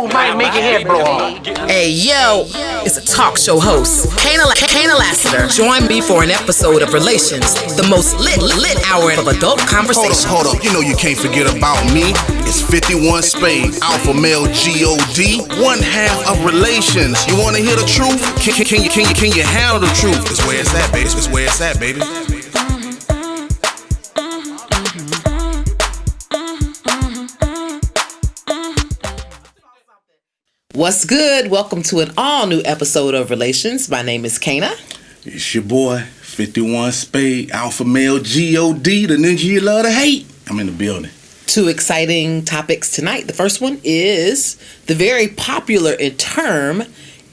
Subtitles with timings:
[0.00, 1.46] move might make your head blow off.
[1.68, 2.44] Hey yo,
[2.84, 5.46] it's a talk show host, Kaynah, Kaynah Lassiter.
[5.48, 10.28] Join me for an episode of Relations, the most lit, lit hour of adult conversation.
[10.28, 10.64] Hold up, hold up.
[10.64, 12.12] You know you can't forget about me.
[12.48, 17.26] It's 51 Spade, Alpha Male G-O-D, one half of Relations.
[17.26, 18.20] You wanna hear the truth?
[18.40, 20.20] Can, can, can you, can, you, can you handle the truth?
[20.30, 21.10] It's where it's at, baby.
[21.10, 22.39] It's where it's at, baby.
[30.80, 31.50] What's good?
[31.50, 33.90] Welcome to an all new episode of Relations.
[33.90, 34.72] My name is Kaynah.
[35.26, 40.26] It's your boy, 51 Spade, Alpha Male G-O-D, the ninja you love to hate.
[40.48, 41.10] I'm in the building.
[41.44, 43.26] Two exciting topics tonight.
[43.26, 46.84] The first one is the very popular term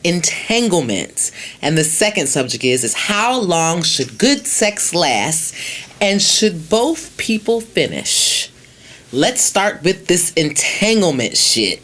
[0.03, 1.31] entanglements.
[1.61, 5.55] And the second subject is is how long should good sex last
[6.01, 8.51] and should both people finish?
[9.13, 11.81] Let's start with this entanglement shit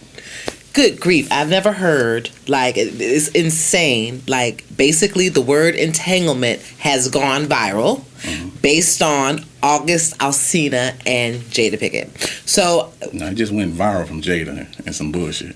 [0.73, 1.31] good grief.
[1.31, 4.21] I've never heard like it's insane.
[4.27, 8.49] Like basically the word entanglement has gone viral mm-hmm.
[8.61, 12.09] based on august alsina and jada pinkett
[12.45, 15.55] so no, it just went viral from jada and some bullshit.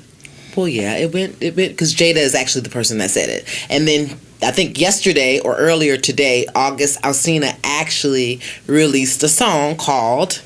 [0.56, 3.66] Well yeah it went it went because jada is actually the person that said it.
[3.70, 10.44] And then I think yesterday or earlier today, August Alsina actually released a song called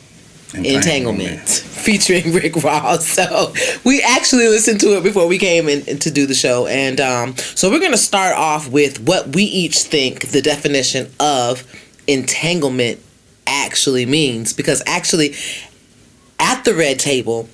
[0.54, 3.08] Entanglement, featuring Rick Ross.
[3.08, 3.54] So
[3.86, 6.68] we actually listened to it before we came in, to do the show.
[6.68, 11.12] And um, so we're going to start off with what we each think the definition
[11.20, 11.64] of
[12.08, 13.00] entanglement
[13.48, 14.54] actually means.
[14.54, 15.36] Because actually,
[16.40, 17.48] at the red table,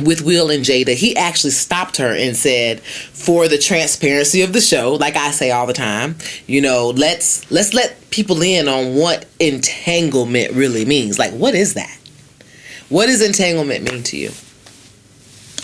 [0.00, 4.60] with Will and Jada, he actually stopped her and said, "For the transparency of the
[4.60, 8.94] show, like I say all the time, you know, let's let's let people in on
[8.94, 11.18] what entanglement really means.
[11.18, 11.97] Like, what is that?
[12.88, 14.30] What does entanglement mean to you?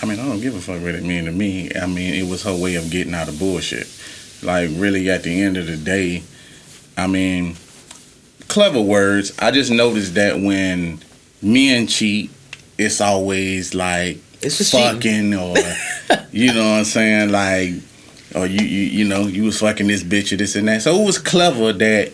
[0.02, 1.70] I mean, I don't give a fuck what it mean to me.
[1.74, 3.88] I mean, it was her way of getting out of bullshit.
[4.42, 6.22] Like, really, at the end of the day,
[6.96, 7.56] I mean,
[8.48, 9.32] clever words.
[9.38, 11.00] I just noticed that when
[11.40, 12.30] men cheat,
[12.76, 15.34] it's always like it's just fucking cheating.
[15.34, 15.56] or
[16.32, 17.74] you know what I'm saying, like
[18.34, 20.82] or you, you you know you was fucking this bitch or this and that.
[20.82, 22.12] So it was clever that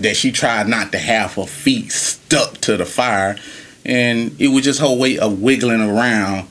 [0.00, 3.36] that she tried not to have her feet stuck to the fire
[3.84, 6.48] and it was just her way of wiggling around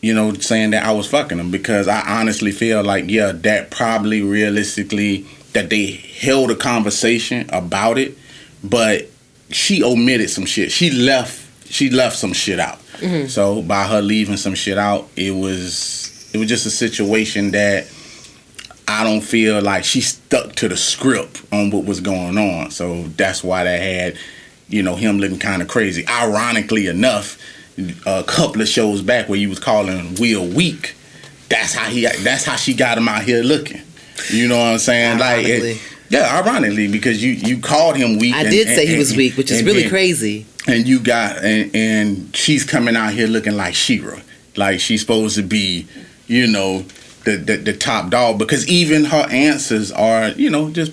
[0.00, 3.70] you know saying that i was fucking them because i honestly feel like yeah that
[3.70, 8.16] probably realistically that they held a conversation about it
[8.62, 9.08] but
[9.50, 11.40] she omitted some shit she left
[11.70, 13.26] she left some shit out mm-hmm.
[13.26, 17.86] so by her leaving some shit out it was it was just a situation that
[18.86, 22.70] I don't feel like she stuck to the script on what was going on.
[22.70, 24.18] So that's why that had
[24.68, 26.06] you know him looking kind of crazy.
[26.08, 27.38] Ironically enough,
[28.06, 30.94] a couple of shows back where you was calling Will weak,
[31.48, 33.82] that's how he that's how she got him out here looking.
[34.30, 35.18] You know what I'm saying?
[35.18, 38.34] Like it, yeah, ironically because you you called him weak.
[38.34, 40.46] I and, did say and, he was weak, which is really crazy.
[40.66, 44.20] And you got and, and she's coming out here looking like She-Ra,
[44.56, 45.86] like she's supposed to be,
[46.26, 46.84] you know,
[47.24, 50.92] the, the the top dog because even her answers are, you know, just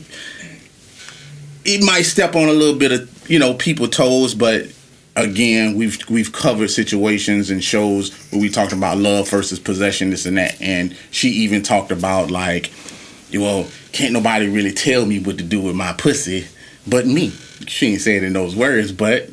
[1.63, 4.67] it might step on a little bit of you know people toes, but
[5.15, 10.25] again, we've we've covered situations and shows where we talked about love versus possession, this
[10.25, 12.71] and that, and she even talked about like,
[13.33, 16.47] well, can't nobody really tell me what to do with my pussy,
[16.87, 17.31] but me.
[17.67, 19.29] She ain't say it in those words, but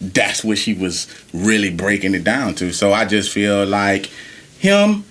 [0.00, 2.72] that's what she was really breaking it down to.
[2.72, 4.06] So I just feel like
[4.58, 5.04] him,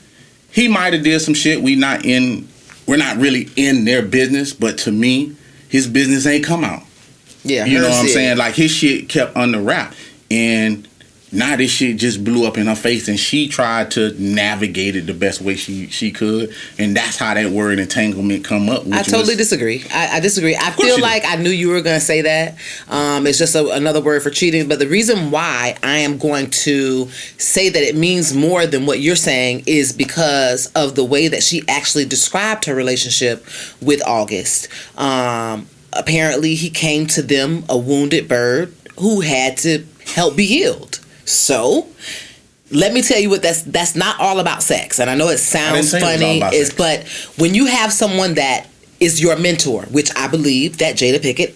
[0.51, 1.61] he might have did some shit.
[1.61, 2.47] We not in,
[2.87, 5.35] we're not really in their business, but to me,
[5.67, 6.83] his business ain't come out.
[7.43, 8.37] Yeah, you know what I'm saying?
[8.37, 9.93] Like his shit kept under wrap,
[10.29, 10.87] and
[11.31, 15.05] now this shit just blew up in her face, and she tried to navigate it
[15.05, 18.83] the best way she she could, and that's how that word entanglement come up.
[18.91, 19.85] I totally was, disagree.
[19.93, 20.55] I, I, disagree.
[20.55, 22.57] I feel like I knew you were gonna say that.
[22.87, 26.49] Um, it's just a, another word for cheating, but the reason why I am going
[26.51, 31.27] to say that it means more than what you're saying is because of the way
[31.27, 33.45] that she actually described her relationship
[33.81, 34.67] with August.
[34.97, 40.99] Um, apparently he came to them a wounded bird who had to help be healed.
[41.25, 41.87] So,
[42.71, 44.99] let me tell you what that's that's not all about sex.
[44.99, 47.07] And I know it sounds funny, it is but
[47.37, 48.67] when you have someone that
[48.99, 51.55] is your mentor, which I believe that Jada Pinkett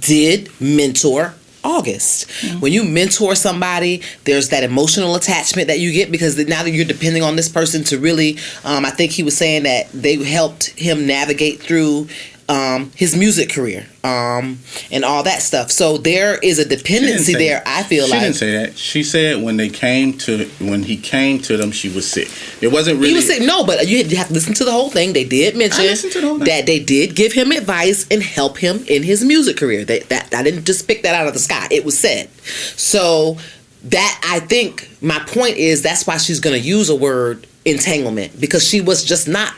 [0.00, 1.34] did mentor
[1.64, 2.28] August.
[2.28, 2.60] Mm-hmm.
[2.60, 6.84] When you mentor somebody, there's that emotional attachment that you get because now that you're
[6.84, 10.68] depending on this person to really, um, I think he was saying that they helped
[10.78, 12.08] him navigate through
[12.48, 14.58] um, his music career um,
[14.90, 15.70] and all that stuff.
[15.70, 17.62] So there is a dependency there.
[17.64, 17.66] that.
[17.66, 18.76] I feel she like she didn't say that.
[18.76, 22.28] She said when they came to when he came to them, she was sick.
[22.60, 23.10] It wasn't really.
[23.10, 25.12] He was saying no, but you have to listen to the whole thing.
[25.12, 29.24] They did mention the that they did give him advice and help him in his
[29.24, 29.84] music career.
[29.84, 31.68] That that I didn't just pick that out of the sky.
[31.70, 32.30] It was said.
[32.76, 33.38] So
[33.84, 38.38] that I think my point is that's why she's going to use a word entanglement
[38.40, 39.54] because she was just not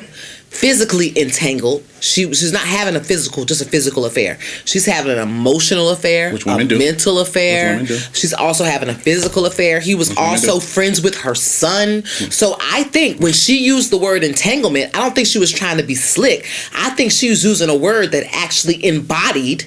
[0.60, 1.82] physically entangled.
[2.00, 4.38] She she's not having a physical, just a physical affair.
[4.64, 6.78] She's having an emotional affair, Which women a do.
[6.78, 7.78] mental affair.
[7.80, 8.04] Which women do.
[8.14, 9.80] She's also having a physical affair.
[9.80, 10.60] He was Which women also do.
[10.60, 12.02] friends with her son.
[12.06, 12.30] Hmm.
[12.30, 15.78] So I think when she used the word entanglement, I don't think she was trying
[15.78, 16.46] to be slick.
[16.74, 19.64] I think she was using a word that actually embodied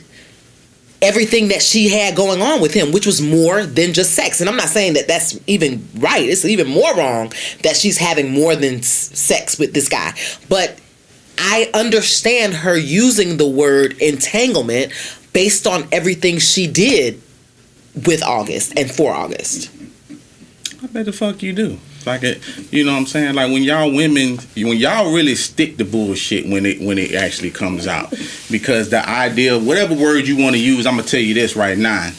[1.01, 4.41] everything that she had going on with him, which was more than just sex.
[4.41, 6.27] And I'm not saying that that's even right.
[6.27, 7.31] It's even more wrong
[7.63, 10.13] that she's having more than sex with this guy.
[10.49, 10.79] But
[11.37, 14.91] I understand her using the word entanglement
[15.31, 17.21] based on everything she did
[18.05, 19.71] with August and for August.
[20.83, 21.79] I bet the fuck you do.
[22.05, 22.41] Like it,
[22.71, 23.35] you know what I'm saying?
[23.35, 27.51] Like when y'all women, when y'all really stick to bullshit when it when it actually
[27.51, 28.13] comes out,
[28.49, 31.55] because the idea, of whatever word you want to use, I'm gonna tell you this
[31.55, 32.09] right now,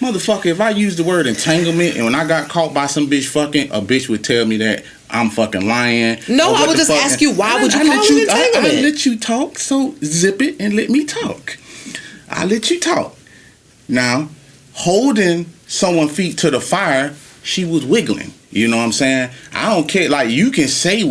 [0.00, 0.46] motherfucker.
[0.46, 3.70] If I use the word entanglement and when I got caught by some bitch fucking,
[3.72, 6.18] a bitch would tell me that I'm fucking lying.
[6.28, 8.32] No, I would just fuck- ask you, why would you I let call it I-
[8.32, 8.82] I, entanglement?
[8.84, 11.58] let you talk, so zip it and let me talk.
[12.30, 13.16] I let you talk.
[13.88, 14.30] Now,
[14.72, 18.32] holding someone's feet to the fire, she was wiggling.
[18.56, 19.30] You know what I'm saying?
[19.52, 20.08] I don't care.
[20.08, 21.02] Like you can say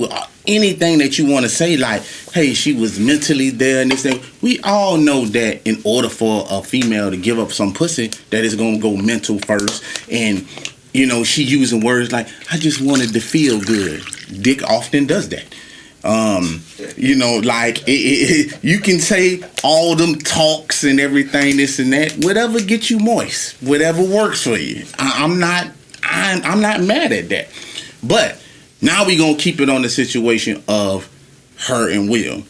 [0.47, 1.77] anything that you want to say.
[1.77, 2.01] Like,
[2.33, 4.21] hey, she was mentally there and this thing.
[4.41, 8.43] We all know that in order for a female to give up some pussy, that
[8.43, 9.83] is gonna go mental first.
[10.11, 10.45] And
[10.93, 14.03] you know, she using words like, "I just wanted to feel good."
[14.41, 15.43] Dick often does that.
[16.03, 16.61] Um,
[16.97, 21.79] you know, like it, it, it- you can say all them talks and everything, this
[21.79, 24.85] and that, whatever gets you moist, whatever works for you.
[24.99, 25.67] I, I'm not,
[26.15, 27.49] I'm, I'm not mad at that.
[28.03, 28.41] But
[28.81, 31.09] now we gonna keep it on the situation of
[31.67, 32.43] her and Will.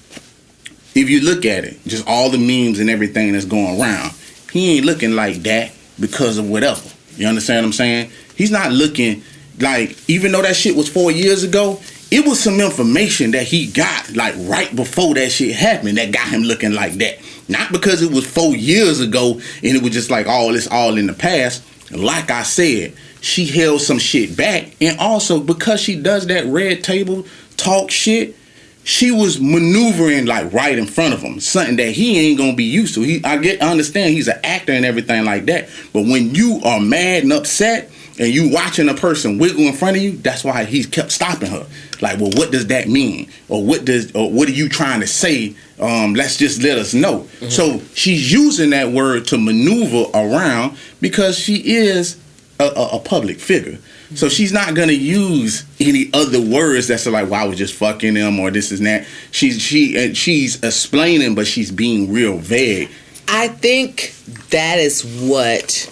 [0.95, 4.13] If you look at it, just all the memes and everything that's going around,
[4.51, 6.81] he ain't looking like that because of whatever.
[7.17, 8.11] You understand what I'm saying?
[8.35, 9.23] He's not looking
[9.59, 11.79] like, even though that shit was four years ago,
[12.11, 16.27] it was some information that he got like right before that shit happened that got
[16.27, 17.17] him looking like that.
[17.47, 20.97] Not because it was four years ago and it was just like all this all
[20.97, 21.63] in the past.
[21.91, 26.83] Like I said, she held some shit back, and also because she does that red
[26.83, 27.25] table
[27.57, 28.35] talk shit,
[28.83, 32.65] she was maneuvering like right in front of him, something that he ain't gonna be
[32.65, 33.01] used to.
[33.01, 36.61] He, I get, I understand he's an actor and everything like that, but when you
[36.63, 37.89] are mad and upset
[38.19, 41.49] and you watching a person wiggle in front of you, that's why he kept stopping
[41.49, 41.65] her.
[42.01, 45.07] Like, well, what does that mean, or what does, or what are you trying to
[45.07, 45.55] say?
[45.79, 47.27] Um, let's just let us know.
[47.49, 52.17] So she's using that word to maneuver around because she is
[52.59, 53.77] a, a, a public figure.
[54.13, 58.13] So she's not gonna use any other words that's like, "Well, I was just fucking
[58.13, 59.05] them" or this and that.
[59.31, 62.89] She's she and she's explaining, but she's being real vague.
[63.27, 64.13] I think
[64.51, 65.91] that is what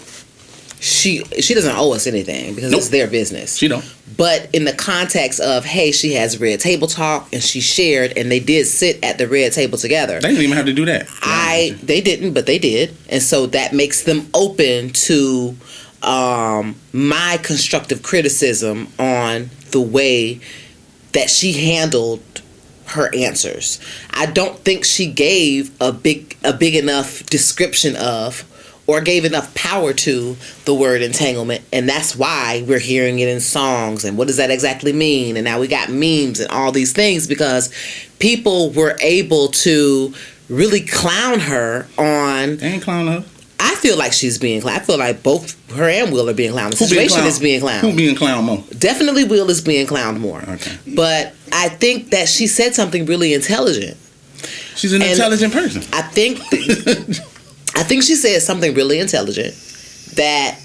[0.79, 3.57] she she doesn't owe us anything because it's their business.
[3.57, 3.83] She don't.
[4.15, 8.29] But in the context of hey, she has red table talk and she shared and
[8.29, 10.19] they did sit at the red table together.
[10.19, 11.07] They didn't even have to do that.
[11.21, 15.55] I they didn't, but they did, and so that makes them open to
[16.03, 20.39] um, my constructive criticism on the way
[21.13, 22.21] that she handled
[22.87, 23.79] her answers.
[24.11, 28.43] I don't think she gave a big a big enough description of
[28.85, 33.39] or gave enough power to the word entanglement and that's why we're hearing it in
[33.39, 36.91] songs and what does that exactly mean and now we got memes and all these
[36.91, 37.73] things because
[38.19, 40.13] people were able to
[40.49, 43.29] really clown her on They ain't clowning her.
[43.65, 44.75] I feel like she's being clowned.
[44.75, 46.71] I feel like both her and Will are being clowned.
[46.71, 47.27] The Who being situation clowned?
[47.27, 47.79] is being clowned.
[47.79, 48.63] Who being clown more?
[48.77, 50.41] Definitely Will is being clowned more.
[50.41, 50.77] Okay.
[50.95, 53.97] But I think that she said something really intelligent.
[54.75, 55.81] She's an And- intelligent person.
[55.93, 56.39] I think
[57.75, 59.53] I think she said something really intelligent
[60.15, 60.59] that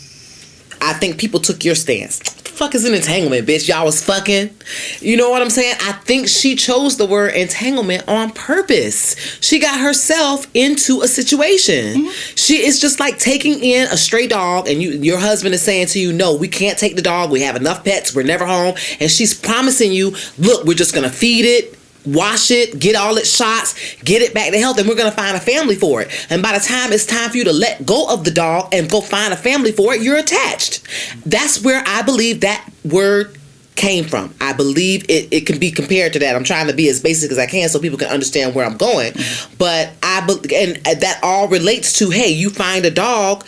[0.81, 2.19] I think people took your stance.
[2.59, 3.69] Fuck is an entanglement, bitch?
[3.69, 4.51] Y'all was fucking.
[4.99, 5.77] You know what I'm saying?
[5.81, 9.15] I think she chose the word entanglement on purpose.
[9.41, 12.03] She got herself into a situation.
[12.03, 12.35] Mm-hmm.
[12.35, 15.87] She is just like taking in a stray dog, and you your husband is saying
[15.89, 17.31] to you, No, we can't take the dog.
[17.31, 18.75] We have enough pets, we're never home.
[18.99, 23.35] And she's promising you, look, we're just gonna feed it, wash it, get all its
[23.35, 26.27] shots, get it back to health, and we're gonna find a family for it.
[26.31, 28.89] And by the time it's time for you to let go of the dog and
[28.89, 30.83] go find a family for it, you're attached.
[31.27, 33.39] That's where I believe that word
[33.79, 34.35] came from.
[34.41, 36.35] I believe it, it can be compared to that.
[36.35, 38.77] I'm trying to be as basic as I can so people can understand where I'm
[38.77, 39.13] going.
[39.57, 43.47] But I be- and that all relates to hey, you find a dog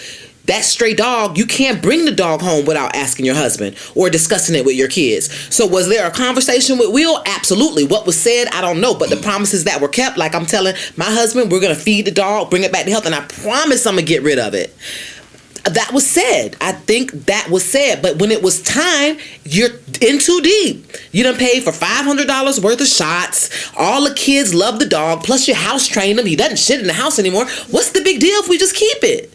[0.51, 4.57] that stray dog, you can't bring the dog home without asking your husband or discussing
[4.57, 5.33] it with your kids.
[5.55, 7.23] So, was there a conversation with Will?
[7.25, 7.85] Absolutely.
[7.85, 8.95] What was said, I don't know.
[8.95, 12.05] But the promises that were kept, like I'm telling my husband, we're going to feed
[12.05, 14.39] the dog, bring it back to health, and I promise I'm going to get rid
[14.39, 14.77] of it.
[15.65, 16.57] That was said.
[16.61, 18.01] I think that was said.
[18.03, 19.69] But when it was time, you're
[20.01, 20.87] in too deep.
[21.13, 23.71] You done paid for $500 worth of shots.
[23.77, 25.23] All the kids love the dog.
[25.23, 26.27] Plus, your house trained him.
[26.27, 27.45] He doesn't shit in the house anymore.
[27.71, 29.35] What's the big deal if we just keep it?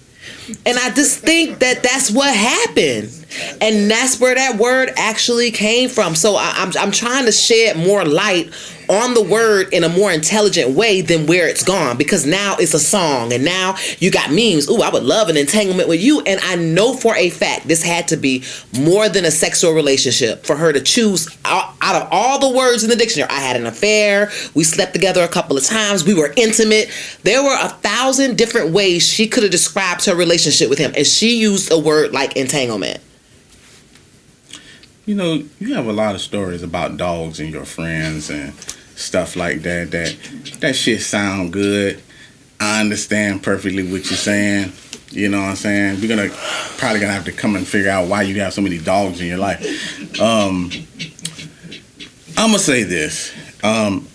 [0.65, 3.25] And I just think that that's what happened.
[3.61, 6.15] And that's where that word actually came from.
[6.15, 8.51] So I, I'm, I'm trying to shed more light
[8.89, 12.73] on the word in a more intelligent way than where it's gone because now it's
[12.73, 14.69] a song and now you got memes.
[14.69, 16.21] Ooh, I would love an entanglement with you.
[16.21, 18.43] And I know for a fact this had to be
[18.77, 22.83] more than a sexual relationship for her to choose out, out of all the words
[22.83, 23.29] in the dictionary.
[23.29, 24.31] I had an affair.
[24.53, 26.03] We slept together a couple of times.
[26.03, 26.89] We were intimate.
[27.23, 30.93] There were a thousand different ways she could have described her relationship with him.
[30.95, 33.01] And she used a word like entanglement.
[35.05, 38.53] You know, you have a lot of stories about dogs and your friends and
[38.95, 39.91] stuff like that.
[39.91, 40.17] That
[40.61, 42.01] that shit sound good.
[42.59, 44.71] I understand perfectly what you're saying.
[45.11, 46.01] You know what I'm saying?
[46.01, 46.29] We're gonna
[46.77, 49.27] probably gonna have to come and figure out why you have so many dogs in
[49.27, 50.19] your life.
[50.19, 50.71] Um,
[52.37, 53.31] I'm gonna say this.
[53.63, 54.07] Um,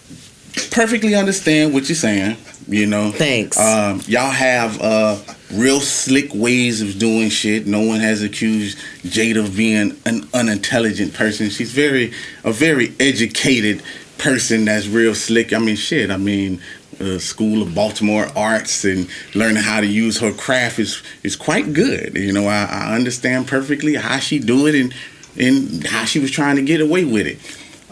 [0.73, 2.37] perfectly understand what you're saying.
[2.71, 3.11] You know.
[3.11, 3.59] Thanks.
[3.59, 5.19] Um, y'all have uh,
[5.53, 7.67] real slick ways of doing shit.
[7.67, 11.51] No one has accused Jade of being an unintelligent person.
[11.51, 12.13] She's very
[12.45, 13.83] a very educated
[14.19, 15.53] person that's real slick.
[15.53, 16.11] I mean, shit.
[16.11, 16.61] I mean,
[17.01, 21.73] uh, School of Baltimore Arts and learning how to use her craft is is quite
[21.73, 22.15] good.
[22.15, 24.95] You know, I, I understand perfectly how she do it and
[25.37, 27.39] and how she was trying to get away with it.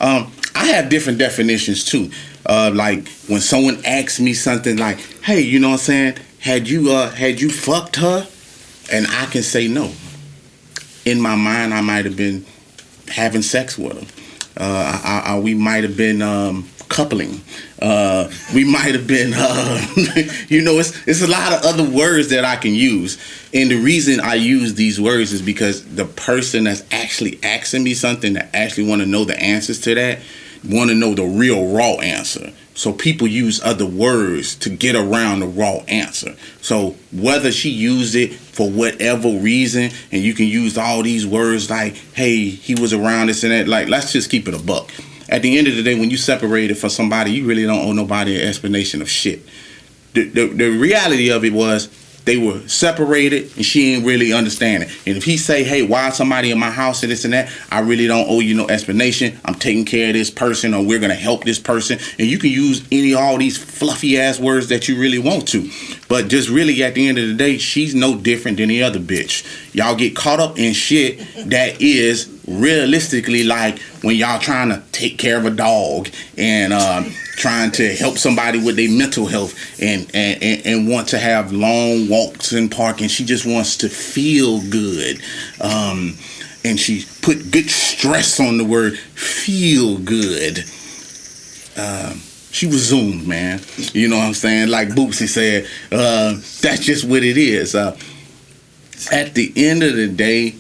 [0.01, 2.11] Um, I have different definitions too.
[2.49, 6.17] Uh, like when someone asks me something like, "Hey, you know what I'm saying?
[6.41, 8.27] Had you uh had you fucked her?"
[8.91, 9.93] and I can say no.
[11.05, 12.45] In my mind, I might have been
[13.09, 14.63] having sex with her.
[14.63, 17.41] Uh, I, I, we might have been um, coupling.
[17.81, 19.87] Uh, we might have been, uh,
[20.49, 23.19] you know, it's it's a lot of other words that I can use.
[23.55, 27.95] And the reason I use these words is because the person that's actually asking me
[27.95, 30.19] something that actually want to know the answers to that
[30.65, 32.53] want to know the real raw answer.
[32.75, 36.37] So people use other words to get around the raw answer.
[36.61, 41.69] So whether she used it for whatever reason, and you can use all these words
[41.69, 44.91] like, hey, he was around this and that, like let's just keep it a buck.
[45.29, 47.93] At the end of the day, when you separated from somebody, you really don't owe
[47.93, 49.45] nobody an explanation of shit.
[50.15, 51.89] The, the, the reality of it was
[52.29, 54.89] they were separated and she ain't really understanding.
[55.07, 57.81] And if he say, hey, why somebody in my house and this and that, I
[57.81, 59.41] really don't owe you no explanation.
[59.47, 61.99] I'm taking care of this person or we're gonna help this person.
[62.19, 65.71] And you can use any all these fluffy ass words that you really want to.
[66.09, 69.01] But just really at the end of the day, she's no different than the other
[69.01, 69.75] bitch.
[69.75, 71.19] Y'all get caught up in shit
[71.49, 77.11] that is realistically like when y'all trying to take care of a dog and um,
[77.39, 81.53] trying to help somebody with their mental health and, and, and, and want to have
[81.53, 85.23] long walks in park and she just wants to feel good.
[85.61, 86.17] Um,
[86.65, 90.59] and she put good stress on the word feel good.
[91.79, 93.61] Um, she was zoomed man.
[93.93, 94.69] You know what i'm saying?
[94.69, 97.75] Like boopsy said uh, that's just what it is.
[97.77, 97.97] Uh,
[99.13, 100.57] at the end of the day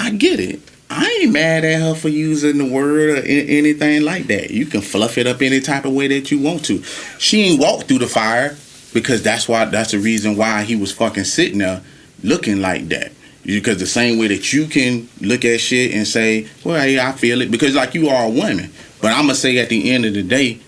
[0.00, 0.60] i get it
[0.96, 4.50] I ain't mad at her for using the word or anything like that.
[4.50, 6.82] You can fluff it up any type of way that you want to.
[7.18, 8.56] She ain't walked through the fire
[8.94, 11.82] because that's why that's the reason why he was fucking sitting there
[12.22, 13.12] looking like that.
[13.44, 17.12] Because the same way that you can look at shit and say, "Well, yeah, I
[17.12, 18.72] feel it," because like you are a woman.
[19.02, 20.60] But I'm gonna say at the end of the day,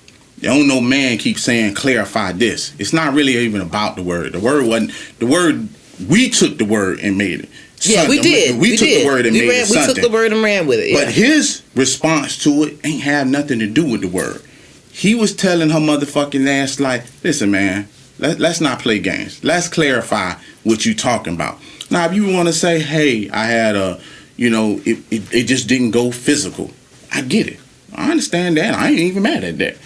[0.43, 2.73] don't no man keep saying clarify this.
[2.79, 4.35] It's not really even about the word.
[4.35, 5.69] The word wasn't the word.
[6.07, 7.49] We took the word and made it.
[7.83, 8.61] Yeah, we did.
[8.61, 9.03] We, we took did.
[9.03, 10.91] the word and we made ran, it We took the word and ran with it.
[10.91, 11.05] Yeah.
[11.05, 14.43] But his response to it ain't have nothing to do with the word.
[14.91, 19.43] He was telling her motherfucking ass like, "Listen, man, let, let's not play games.
[19.45, 21.59] Let's clarify what you talking about."
[21.91, 24.01] Now, if you want to say, "Hey, I had a,
[24.37, 26.73] you know, it, it, it just didn't go physical,"
[27.13, 27.61] I get it.
[27.95, 28.75] I understand that.
[28.75, 29.77] I ain't even mad at that.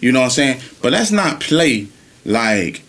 [0.00, 0.60] You know what I'm saying?
[0.82, 1.88] But let's not play
[2.24, 2.82] like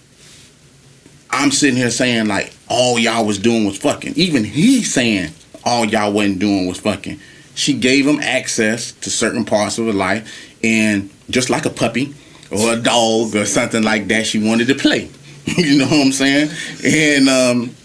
[1.30, 4.14] I'm sitting here saying like all y'all was doing was fucking.
[4.16, 5.32] Even he's saying
[5.64, 7.20] all y'all wasn't doing was fucking.
[7.56, 10.30] She gave him access to certain parts of her life,
[10.64, 12.14] and just like a puppy
[12.52, 15.10] or a dog or something like that, she wanted to play.
[15.46, 16.50] you know what I'm saying?
[16.84, 17.76] And um,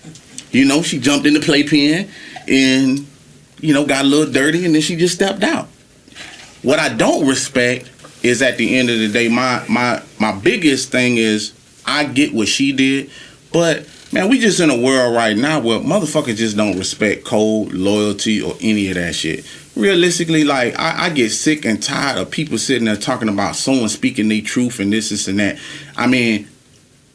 [0.50, 2.08] you know, she jumped in the playpen
[2.48, 3.06] and
[3.60, 5.68] you know got a little dirty, and then she just stepped out.
[6.62, 7.90] what I don't respect
[8.22, 11.52] is at the end of the day, my my my biggest thing is
[11.86, 13.10] I get what she did,
[13.52, 17.72] but man, we just in a world right now where motherfuckers just don't respect code,
[17.72, 19.46] loyalty, or any of that shit.
[19.76, 23.88] Realistically, like I, I get sick and tired of people sitting there talking about someone
[23.88, 25.58] speaking their truth and this, this, and that.
[25.96, 26.48] I mean,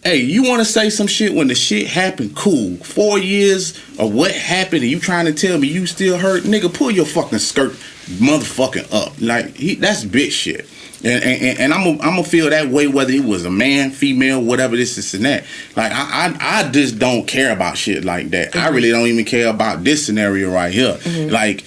[0.04, 2.36] hey, you want to say some shit when the shit happened?
[2.36, 2.78] Cool.
[2.78, 6.74] Four years of what happened, and you trying to tell me you still hurt, nigga?
[6.74, 7.74] Pull your fucking skirt,
[8.06, 9.14] motherfucking up.
[9.20, 10.66] Like he, that's bitch shit.
[11.04, 13.92] And, and, and I'm gonna I'm gonna feel that way whether it was a man,
[13.92, 15.44] female, whatever this, this, and that.
[15.76, 18.52] Like I, I, I just don't care about shit like that.
[18.52, 18.66] Mm-hmm.
[18.66, 20.94] I really don't even care about this scenario right here.
[20.94, 21.32] Mm-hmm.
[21.32, 21.64] Like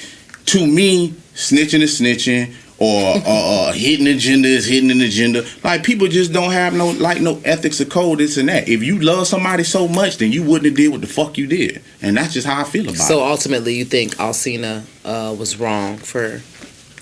[0.46, 5.44] to me, snitching is snitching or uh, uh, hidden agenda is hidden an agenda.
[5.64, 8.68] Like people just don't have no like no ethics or code, this and that.
[8.68, 11.46] If you love somebody so much, then you wouldn't have did what the fuck you
[11.46, 13.06] did, and that's just how I feel about so it.
[13.06, 16.40] So ultimately, you think Alsina uh, was wrong for?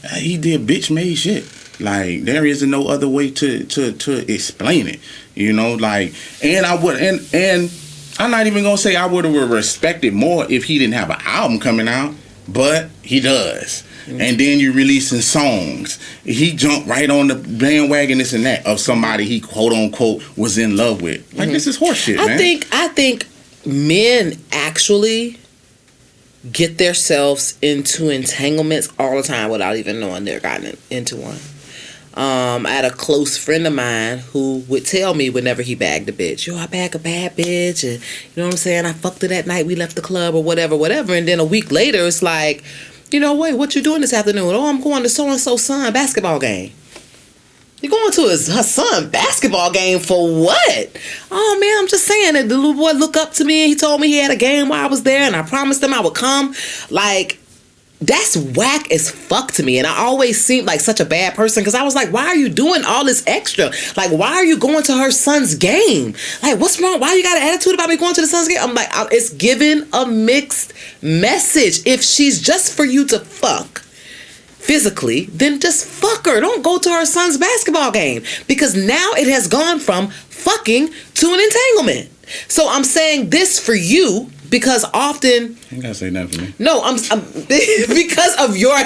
[0.05, 1.45] Uh, he did bitch made shit.
[1.81, 5.01] Like there isn't no other way to to to explain it.
[5.35, 7.71] You know, like and I would and and
[8.19, 11.21] I'm not even gonna say I would have respected more if he didn't have an
[11.25, 12.15] album coming out,
[12.49, 13.83] but he does.
[14.07, 14.21] Mm-hmm.
[14.21, 15.99] And then you're releasing songs.
[16.25, 20.59] He jumped right on the bandwagon, this and that, of somebody he quote unquote was
[20.59, 21.33] in love with.
[21.35, 21.53] Like mm-hmm.
[21.53, 22.39] this is horseshit, I man.
[22.39, 23.27] think I think
[23.67, 25.39] men actually
[26.53, 31.39] get themselves into entanglements all the time without even knowing they're gotten into one.
[32.17, 36.09] Um, I had a close friend of mine who would tell me whenever he bagged
[36.09, 38.87] a bitch, yo, I bag a bad bitch, and you know what I'm saying?
[38.87, 41.15] I fucked her that night, we left the club or whatever, whatever.
[41.15, 42.65] And then a week later, it's like,
[43.11, 44.55] you know, wait, what you doing this afternoon?
[44.55, 46.73] Oh, I'm going to so and so son basketball game.
[47.83, 50.97] You're going to his her son basketball game for what?
[51.31, 53.77] Oh man, I'm just saying that the little boy looked up to me and he
[53.77, 56.01] told me he had a game while I was there and I promised him I
[56.01, 56.55] would come.
[56.91, 57.39] Like
[58.01, 59.79] that's whack as fuck to me.
[59.79, 62.37] And I always seemed like such a bad person because I was like, why are
[62.37, 63.71] you doing all this extra?
[63.97, 66.15] Like, why are you going to her son's game?
[66.43, 67.01] Like, what's wrong?
[67.01, 68.59] Why you got an attitude about me going to the son's game?
[68.61, 71.87] I'm like, it's giving a mixed message.
[71.87, 76.41] If she's just for you to fuck physically, then just fuck her.
[76.41, 81.33] Don't go to her son's basketball game because now it has gone from fucking to
[81.33, 82.11] an entanglement.
[82.49, 86.55] So I'm saying this for you because often you gotta say that for me.
[86.59, 88.77] No, I'm, I'm because of your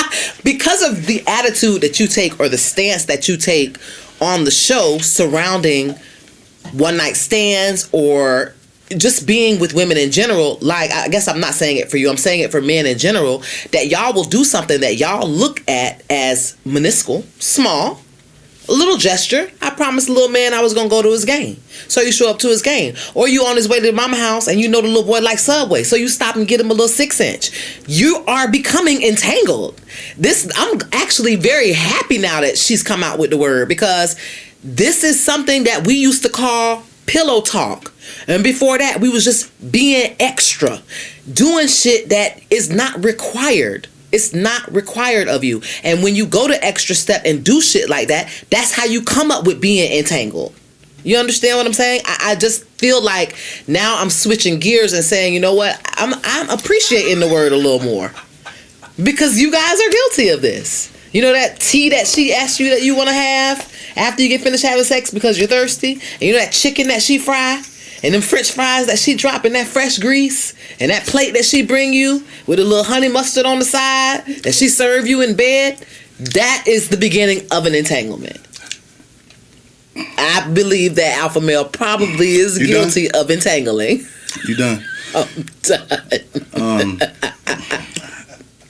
[0.44, 3.76] because of the attitude that you take or the stance that you take
[4.20, 5.94] on the show surrounding
[6.72, 8.54] one night stands or
[8.96, 12.10] just being with women in general, like I guess I'm not saying it for you,
[12.10, 15.62] I'm saying it for men in general, that y'all will do something that y'all look
[15.68, 18.00] at as minuscule, small,
[18.70, 19.50] a little gesture.
[19.60, 21.60] I promised the little man I was gonna go to his game.
[21.88, 22.94] So you show up to his game.
[23.14, 25.42] Or you on his way to mama house and you know the little boy likes
[25.42, 25.82] Subway.
[25.82, 27.50] So you stop and get him a little six inch.
[27.86, 29.80] You are becoming entangled.
[30.16, 34.16] This I'm actually very happy now that she's come out with the word because
[34.62, 37.92] this is something that we used to call pillow talk.
[38.28, 40.80] And before that, we was just being extra,
[41.32, 43.88] doing shit that is not required.
[44.12, 45.62] It's not required of you.
[45.82, 49.02] And when you go to extra step and do shit like that, that's how you
[49.02, 50.54] come up with being entangled.
[51.02, 52.02] You understand what I'm saying?
[52.04, 53.34] I, I, just feel like
[53.66, 55.80] now I'm switching gears and saying, you know what?
[55.94, 58.12] I'm I'm appreciating the word a little more.
[59.02, 60.92] Because you guys are guilty of this.
[61.12, 64.28] You know that tea that she asked you that you want to have after you
[64.28, 65.94] get finished having sex because you're thirsty?
[65.94, 67.62] And you know that chicken that she fry?
[68.02, 71.44] And them french fries that she drop in that fresh grease and that plate that
[71.44, 75.20] she bring you with a little honey mustard on the side that she serve you
[75.22, 75.84] in bed
[76.20, 78.38] that is the beginning of an entanglement.
[79.96, 83.24] I believe that alpha male probably is you guilty done?
[83.24, 84.06] of entangling.
[84.46, 84.84] You done?
[85.14, 86.02] I'm done.
[86.54, 87.00] Um,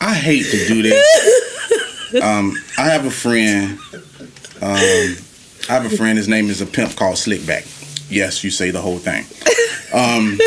[0.03, 3.79] i hate to do this um, i have a friend
[4.63, 5.17] um, i
[5.69, 7.80] have a friend his name is a pimp called slickback
[8.11, 9.25] Yes, you say the whole thing.
[9.93, 10.39] Um,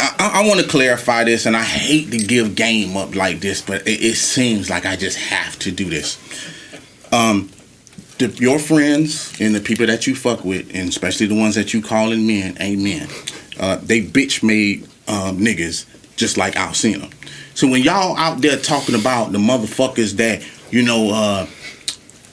[0.00, 3.62] I, I want to clarify this, and I hate to give game up like this,
[3.62, 6.18] but it, it seems like I just have to do this.
[7.12, 7.48] Um,
[8.18, 11.72] the, your friends and the people that you fuck with, and especially the ones that
[11.72, 13.08] you calling men, amen.
[13.58, 17.12] Uh, they bitch made um, niggas just like Alsina.
[17.54, 21.46] So when y'all out there talking about the motherfuckers that you know uh,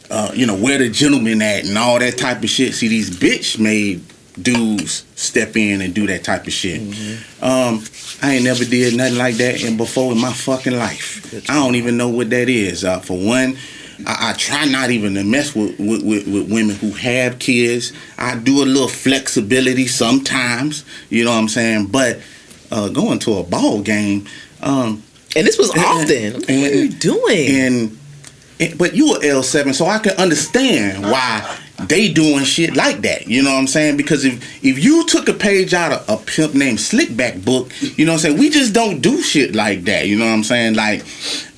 [0.10, 2.74] uh, you know, where the gentleman at and all that type of shit.
[2.74, 4.04] See, these bitch made
[4.42, 6.82] dudes step in and do that type of shit.
[6.82, 7.44] Mm-hmm.
[7.44, 7.84] Um,
[8.22, 11.50] I ain't never did nothing like that and before in my fucking life.
[11.50, 12.84] I don't even know what that is.
[12.84, 13.58] Uh, for one,
[14.06, 17.94] I, I, try not even to mess with, with, with, with, women who have kids.
[18.18, 21.88] I do a little flexibility sometimes, you know what I'm saying?
[21.88, 22.20] But
[22.72, 24.28] uh, going to a ball game,
[24.62, 25.04] um,
[25.36, 26.34] And this was often.
[26.34, 27.48] What are you doing?
[27.50, 27.98] And, and
[28.78, 33.28] but you were L seven, so I can understand why they doing shit like that.
[33.28, 33.98] You know what I'm saying?
[33.98, 38.06] Because if if you took a page out of a pimp named Slickback book, you
[38.06, 38.40] know what I'm saying?
[38.40, 40.08] We just don't do shit like that.
[40.08, 40.76] You know what I'm saying?
[40.76, 41.02] Like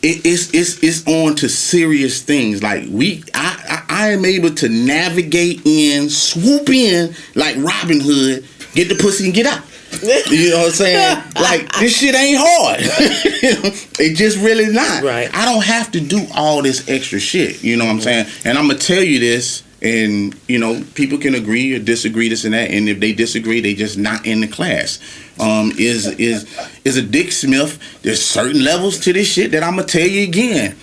[0.02, 2.62] it, it's it's it's on to serious things.
[2.62, 8.46] Like we, I, I I am able to navigate in, swoop in like Robin Hood,
[8.74, 9.64] get the pussy and get out.
[10.30, 11.24] You know what I'm saying?
[11.36, 12.80] Like this shit ain't hard.
[14.00, 15.04] it just really not.
[15.04, 15.30] Right.
[15.34, 17.64] I don't have to do all this extra shit.
[17.64, 18.28] You know what I'm saying?
[18.46, 22.46] And I'm gonna tell you this, and you know, people can agree or disagree this
[22.46, 22.72] and that.
[22.72, 25.00] And if they disagree, they just not in the class.
[25.40, 26.46] Um, is is
[26.86, 27.80] is a Dick Smith?
[28.02, 30.78] There's certain levels to this shit that I'm gonna tell you again.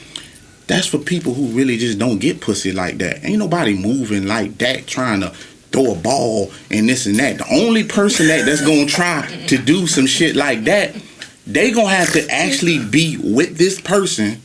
[0.66, 3.24] That's for people who really just don't get pussy like that.
[3.24, 5.32] Ain't nobody moving like that trying to
[5.76, 7.36] throw a ball and this and that.
[7.38, 10.96] The only person that that's gonna try to do some shit like that,
[11.46, 14.40] they gonna have to actually be with this person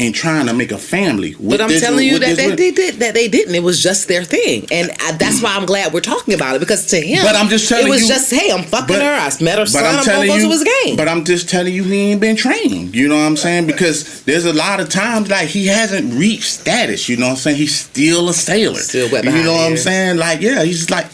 [0.00, 1.34] and trying to make a family.
[1.38, 3.54] With But I'm this- telling you with that they, did that they didn't.
[3.54, 6.60] It was just their thing, and I, that's why I'm glad we're talking about it
[6.60, 9.02] because to him, But I'm just telling it was you- just hey, I'm fucking but-
[9.02, 9.14] her.
[9.14, 9.84] I met her son.
[9.84, 10.96] I'm I'm, telling gonna go you, to his game.
[10.96, 12.94] but I'm just telling you, he ain't been trained.
[12.96, 13.66] You know what I'm saying?
[13.66, 17.08] Because there's a lot of times like he hasn't reached status.
[17.08, 17.56] You know what I'm saying?
[17.58, 18.78] He's still a sailor.
[18.80, 20.16] Still wet You know what I'm saying?
[20.16, 21.06] Like yeah, he's like,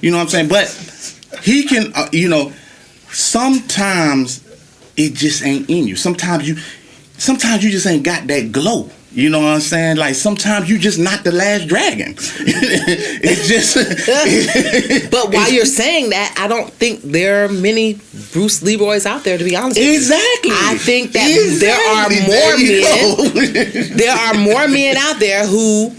[0.00, 0.48] you know what I'm saying?
[0.48, 0.66] But
[1.42, 2.52] he can, uh, you know,
[3.10, 4.42] sometimes
[4.96, 5.96] it just ain't in you.
[5.96, 6.56] Sometimes you,
[7.24, 8.90] sometimes you just ain't got that glow.
[9.12, 9.96] You know what I'm saying?
[9.96, 12.14] Like sometimes you just not the last dragon.
[12.18, 13.76] it's just
[15.10, 18.00] But while you're saying that, I don't think there are many
[18.32, 19.38] Bruce Leroy's out there.
[19.38, 19.94] To be honest, with you.
[19.94, 20.50] Exactly.
[20.52, 21.68] I think that Exactly.
[21.68, 23.96] there are more There men.
[23.98, 25.92] There are more men out there who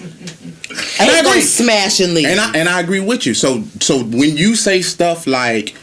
[0.99, 1.39] And I agree.
[1.41, 2.27] smash and leave.
[2.27, 3.33] And I and I agree with you.
[3.33, 5.73] So so when you say stuff like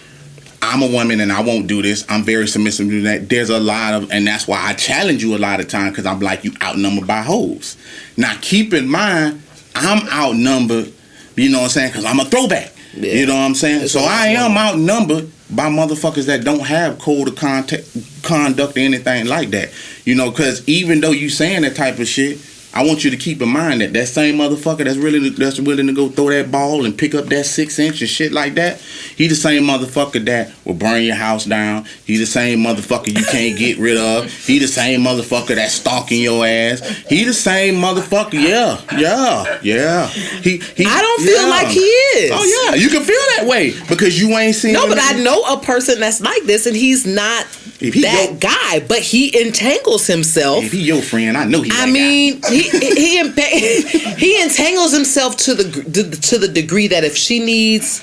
[0.63, 2.07] I'm a woman and I won't do this.
[2.09, 3.29] I'm very submissive to that.
[3.29, 6.07] There's a lot of, and that's why I challenge you a lot of time because
[6.07, 7.77] I'm like you outnumbered by hoes.
[8.17, 9.43] Now keep in mind,
[9.75, 10.93] I'm outnumbered.
[11.35, 11.89] You know what I'm saying?
[11.91, 12.73] Because I'm a throwback.
[12.95, 13.13] Yeah.
[13.13, 13.81] You know what I'm saying?
[13.81, 17.85] That's so I am outnumbered by motherfuckers that don't have code of contact,
[18.23, 19.71] conduct or anything like that.
[20.05, 22.39] You know, because even though you saying that type of shit,
[22.75, 25.87] I want you to keep in mind that that same motherfucker that's really that's willing
[25.89, 28.81] to go throw that ball and pick up that six inch and shit like that,
[29.17, 31.85] he the same motherfucker that will burn your house down.
[32.07, 34.33] He the same motherfucker you can't get rid of.
[34.33, 36.81] He the same motherfucker that's stalking your ass.
[37.09, 38.35] He the same motherfucker.
[38.35, 40.07] Yeah, yeah, yeah.
[40.07, 41.49] He, he I don't feel yeah.
[41.49, 42.31] like he is.
[42.33, 44.73] Oh yeah, you can feel that way because you ain't seen.
[44.73, 47.47] No, but I know a person that's like this, and he's not
[47.91, 48.81] that go- guy.
[48.87, 50.65] But he entangles himself.
[50.65, 51.71] If he your friend, I know he.
[51.71, 57.05] I that mean, he he impa- he entangles himself to the to the degree that
[57.05, 58.03] if she needs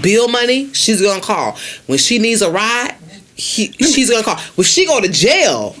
[0.00, 1.56] bill money, she's gonna call.
[1.86, 2.96] When she needs a ride,
[3.34, 4.38] he, she's gonna call.
[4.56, 5.76] When she go to jail,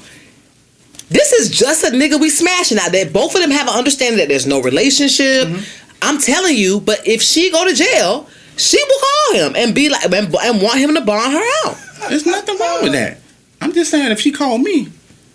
[1.08, 3.08] this is just a nigga we smashing out there.
[3.08, 5.48] Both of them have an understanding that there's no relationship.
[5.48, 5.62] Mm-hmm.
[6.02, 9.88] I'm telling you, but if she go to jail, she will call him and be
[9.88, 11.76] like and, and want him to bond her out.
[12.08, 13.18] There's nothing wrong with that.
[13.62, 14.88] I'm just saying, if she called me,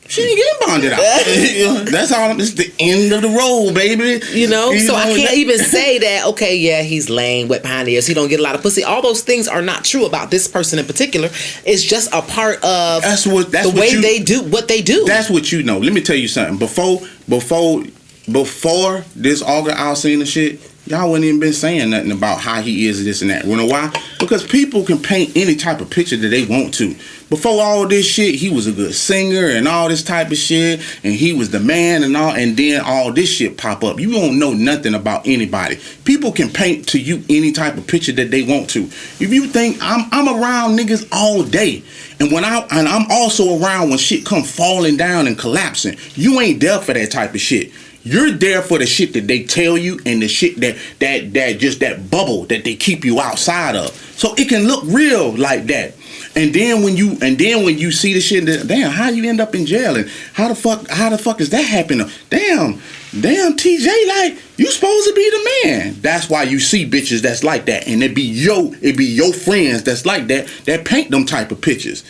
[0.10, 1.00] she ain't getting bonded out.
[1.92, 2.40] That's all.
[2.40, 4.26] It's the end of the road, baby.
[4.32, 6.28] You know, so I can't that- even say that.
[6.28, 8.08] Okay, yeah, he's lame, wet behind the ears.
[8.08, 8.86] He don't get a lot of pussy.
[8.86, 11.28] All those things are not true about this person in particular.
[11.66, 13.52] It's just a part of That's what.
[13.52, 15.04] That's the what way you, they do what they do.
[15.06, 15.78] That's what you know.
[15.80, 16.58] Let me tell you something.
[16.58, 17.84] Before, before,
[18.32, 23.04] before this August Alsina shit, y'all wouldn't even been saying nothing about how he is
[23.04, 23.46] this and that.
[23.46, 23.92] You know why?
[24.20, 26.96] Because people can paint any type of picture that they want to.
[27.30, 30.80] Before all this shit, he was a good singer and all this type of shit,
[31.04, 32.32] and he was the man and all.
[32.32, 34.00] And then all this shit pop up.
[34.00, 35.78] You don't know nothing about anybody.
[36.06, 38.84] People can paint to you any type of picture that they want to.
[38.84, 41.84] If you think I'm, I'm around niggas all day,
[42.20, 46.40] and when I and I'm also around when shit come falling down and collapsing, you
[46.40, 47.72] ain't there for that type of shit.
[48.08, 51.60] You're there for the shit that they tell you and the shit that that that
[51.60, 53.90] just that bubble that they keep you outside of.
[54.16, 55.94] So it can look real like that.
[56.34, 59.28] And then when you and then when you see the shit, that, damn, how you
[59.28, 62.10] end up in jail and how the fuck how the fuck is that happening?
[62.30, 62.82] Damn,
[63.20, 65.96] damn, TJ, like you supposed to be the man.
[66.00, 69.34] That's why you see bitches that's like that, and it be yo, it be your
[69.34, 72.06] friends that's like that that paint them type of pictures.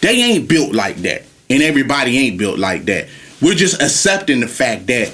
[0.00, 3.08] They ain't built like that, and everybody ain't built like that.
[3.42, 5.12] We're just accepting the fact that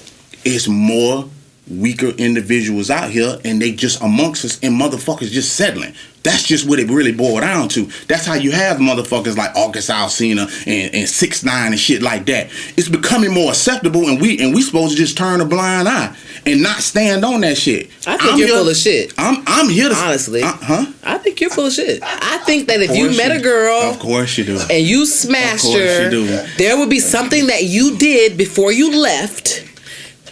[0.54, 1.28] it's more
[1.70, 5.92] weaker individuals out here and they just amongst us and motherfuckers just settling.
[6.22, 7.84] That's just what it really boiled down to.
[8.06, 12.24] That's how you have motherfuckers like August Alsina and, and six nine and shit like
[12.26, 12.46] that.
[12.78, 16.16] It's becoming more acceptable and we and we supposed to just turn a blind eye
[16.46, 17.88] and not stand on that shit.
[18.06, 19.12] I think I'm you're here- full of shit.
[19.18, 20.42] I'm I'm here to Honestly.
[20.42, 20.86] Uh, huh?
[21.04, 22.00] I think you're full of shit.
[22.02, 24.58] I think that if you met you- a girl Of course you do.
[24.70, 26.26] and you smashed Of course her, you do.
[26.56, 29.64] there would be something that you did before you left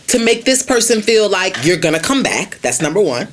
[0.09, 2.59] to make this person feel like you're gonna come back.
[2.61, 3.29] That's number one.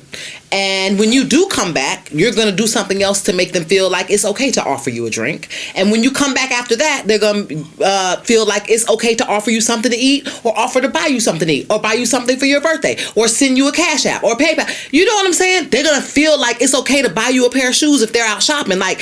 [0.50, 3.90] And when you do come back, you're gonna do something else to make them feel
[3.90, 5.48] like it's okay to offer you a drink.
[5.74, 7.46] And when you come back after that, they're gonna
[7.82, 11.06] uh, feel like it's okay to offer you something to eat, or offer to buy
[11.06, 13.72] you something to eat, or buy you something for your birthday, or send you a
[13.72, 14.68] cash app or PayPal.
[14.92, 15.70] You know what I'm saying?
[15.70, 18.26] They're gonna feel like it's okay to buy you a pair of shoes if they're
[18.26, 18.78] out shopping.
[18.78, 19.00] Like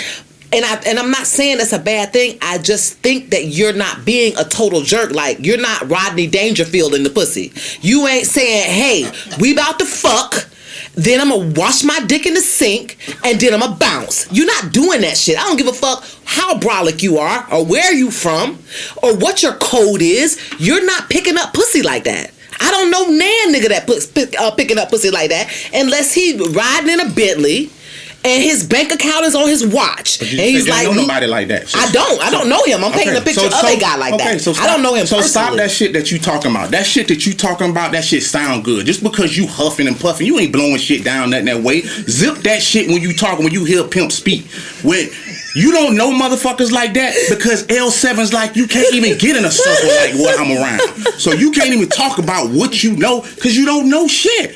[0.52, 2.38] and I and I'm not saying that's a bad thing.
[2.42, 5.12] I just think that you're not being a total jerk.
[5.12, 7.52] Like you're not Rodney Dangerfield in the pussy.
[7.80, 9.10] You ain't saying, "Hey,
[9.40, 10.48] we about to fuck."
[10.94, 14.30] Then I'm gonna wash my dick in the sink, and then I'm gonna bounce.
[14.30, 15.38] You're not doing that shit.
[15.38, 18.58] I don't give a fuck how brolic you are, or where you from,
[19.02, 20.38] or what your code is.
[20.58, 22.30] You're not picking up pussy like that.
[22.60, 26.12] I don't know nan nigga that puts pick, uh, picking up pussy like that unless
[26.12, 27.70] he riding in a Bentley
[28.24, 30.20] and his bank account is on his watch.
[30.20, 31.68] And he's like, don't know nobody like that.
[31.68, 32.22] So- I don't.
[32.22, 32.84] I don't know him.
[32.84, 34.40] I'm painting a picture so- of a guy like okay, that.
[34.40, 36.70] So I don't know him So stop that shit that you talking about.
[36.70, 38.86] That shit that you talking about, that shit sound good.
[38.86, 41.82] Just because you huffing and puffing, you ain't blowing shit down that that way.
[41.82, 44.46] Zip that shit when you talking when you hear pimp speak.
[44.82, 45.08] When
[45.54, 49.50] you don't know motherfuckers like that because L7's like you can't even get in a
[49.50, 50.80] circle like what I'm around.
[51.20, 54.54] So you can't even talk about what you know because you don't know shit.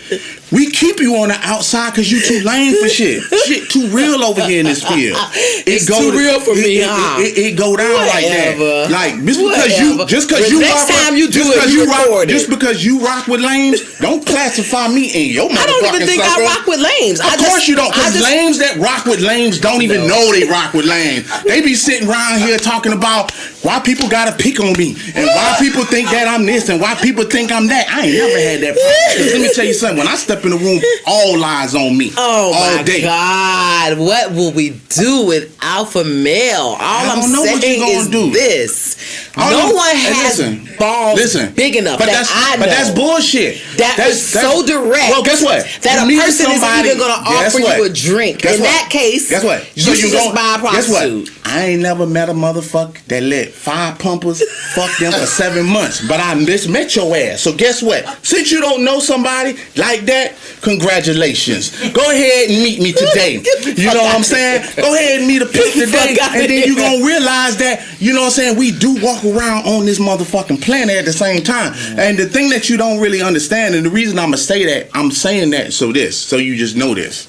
[0.56, 3.22] We keep you on the outside because you too lame for shit.
[3.44, 5.20] Shit too real over here in this field.
[5.68, 7.20] It It's too real for it, me, it, huh?
[7.20, 8.88] It, it, go down like Whatever.
[8.88, 8.90] that.
[8.90, 11.72] Like just because you just because you next rock with- time you do just it,
[11.76, 15.84] you rock just because you rock with lames, don't classify me in your I don't
[15.92, 16.48] even think circle.
[16.48, 17.20] I rock with lames.
[17.20, 20.16] Of I course just, you don't, because lames that rock with lames don't even No.
[20.16, 21.28] know they rock with lames.
[21.44, 23.28] They be sitting around here talking about
[23.66, 26.94] why people gotta pick on me and why people think that I'm this and why
[26.94, 27.88] people think I'm that.
[27.90, 29.26] I ain't never had that problem.
[29.34, 29.98] let me tell you something.
[29.98, 32.12] When I step in the room, all lies on me.
[32.16, 33.02] Oh all my day.
[33.02, 33.98] God!
[33.98, 36.78] What will we do with alpha male?
[36.78, 38.30] All I what saying you gonna is do.
[38.30, 38.96] this:
[39.36, 40.76] I no don't- one has listen.
[40.78, 42.60] balls Listen, big enough but that that's I know.
[42.62, 43.58] but that's bullshit.
[43.78, 45.10] That that's, is so direct.
[45.10, 45.66] Well, guess what?
[45.82, 48.42] That You a person is somebody- even gonna offer you a drink.
[48.42, 48.66] Guess In what?
[48.70, 49.66] that case, guess what?
[49.76, 51.30] you should just buy a Guess prostitute.
[51.30, 51.46] what?
[51.52, 54.42] I ain't never met a motherfucker that let five pumpers
[54.74, 57.40] fuck them for seven months, but I just met your ass.
[57.40, 58.04] So guess what?
[58.24, 61.70] Since you don't know somebody like that, congratulations.
[61.92, 63.42] Go ahead and meet me today.
[63.76, 64.62] You know what I'm saying?
[64.76, 68.20] Go ahead and meet a the today, and then you're gonna realize that you know
[68.20, 68.58] what I'm saying.
[68.58, 72.50] We do walk around on this motherfucking planet at the same time, and the thing
[72.50, 75.72] that you don't really understand, and the reason I'm gonna say that, I'm saying that
[75.72, 77.26] so this, so you just know this.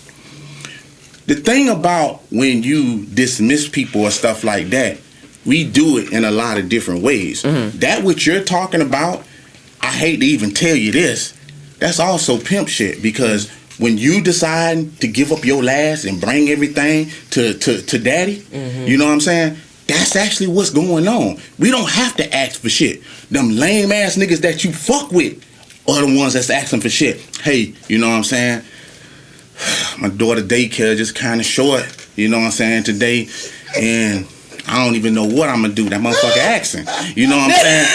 [1.26, 4.98] The thing about when you dismiss people or stuff like that,
[5.48, 7.44] we do it in a lot of different ways.
[7.44, 7.80] Mm-hmm.
[7.80, 9.24] That what you're talking about,
[9.82, 11.34] I hate to even tell you this,
[11.80, 16.50] that's also pimp shit because when you decide to give up your last and bring
[16.50, 18.88] everything to to, to daddy, mm-hmm.
[18.88, 19.58] you know what I'm saying?
[19.88, 21.38] That's actually what's going on.
[21.58, 23.02] We don't have to ask for shit.
[23.32, 25.44] Them lame ass niggas that you fuck with
[25.88, 27.22] are the ones that's asking for shit.
[27.42, 28.64] Hey, you know what I'm saying?
[30.00, 31.86] my daughter daycare just kind of short,
[32.18, 33.30] you know what I'm saying, today.
[33.80, 34.28] And
[34.68, 35.90] I don't even know what I'm gonna do.
[35.90, 36.86] That motherfucker asking.
[37.16, 37.88] You know what I'm saying?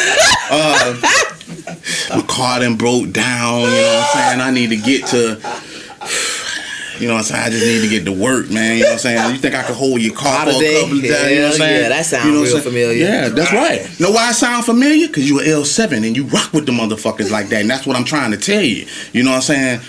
[0.50, 4.40] Uh, my car done broke down, you know what I'm saying?
[4.40, 5.40] I need to get to
[7.02, 7.42] you know what I'm saying?
[7.42, 8.76] I just need to get to work, man.
[8.76, 9.34] You know what I'm saying?
[9.34, 11.02] You think I could hold your car for a couple of days?
[11.02, 11.82] You know what I'm saying?
[11.82, 13.04] yeah, that sound You know real familiar.
[13.04, 13.98] Yeah, that's right.
[13.98, 15.08] You Know why I sound familiar?
[15.08, 17.62] Because you an L7 and you rock with the motherfuckers like that.
[17.62, 18.86] And that's what I'm trying to tell you.
[19.12, 19.80] You know what I'm saying?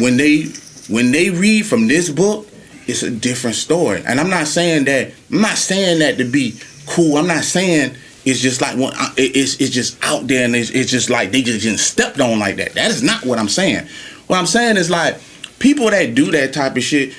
[0.00, 0.46] When they
[0.88, 2.48] when they read from this book,
[2.90, 4.02] it's a different story.
[4.06, 7.16] And I'm not saying that I'm not saying that to be cool.
[7.16, 10.54] I'm not saying it's just like when uh, I- it's it's just out there and
[10.54, 12.74] it's, it's just like they just, just stepped on like that.
[12.74, 13.86] That is not what I'm saying.
[14.26, 15.16] What I'm saying is like
[15.58, 17.14] people that do that type of shit.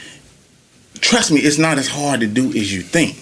[0.99, 3.15] Trust me, it's not as hard to do as you think,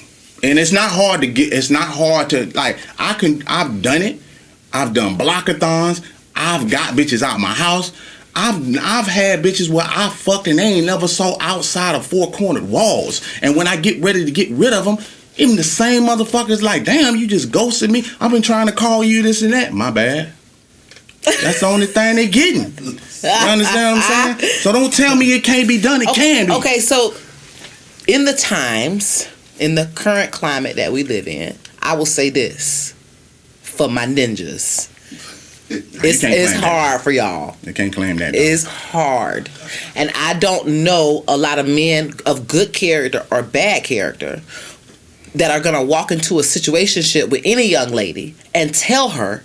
[0.43, 1.53] and it's not hard to get.
[1.53, 2.77] It's not hard to like.
[2.97, 3.43] I can.
[3.47, 4.19] I've done it.
[4.73, 6.05] I've done blockathons.
[6.35, 7.93] I've got bitches out my house.
[8.39, 13.21] I've I've had bitches where I fucking ain't never saw outside of four cornered walls.
[13.41, 14.97] And when I get ready to get rid of them,
[15.35, 18.05] even the same motherfuckers like, damn, you just ghosted me.
[18.19, 19.73] I've been trying to call you this and that.
[19.73, 20.31] My bad.
[21.23, 22.61] That's the only thing they getting.
[22.61, 24.51] You understand what I'm saying?
[24.59, 26.01] So don't tell me it can't be done.
[26.01, 26.53] It can be.
[26.53, 27.13] Okay, so
[28.07, 29.27] in the times,
[29.59, 32.93] in the current climate that we live in, I will say this
[33.61, 34.89] for my ninjas.
[35.71, 36.63] It's, it's claim that.
[36.63, 37.55] hard for y'all.
[37.63, 38.33] They can't claim that.
[38.33, 38.39] though.
[38.39, 39.49] It's hard.
[39.95, 44.41] And I don't know a lot of men of good character or bad character
[45.35, 49.43] that are going to walk into a situationship with any young lady and tell her,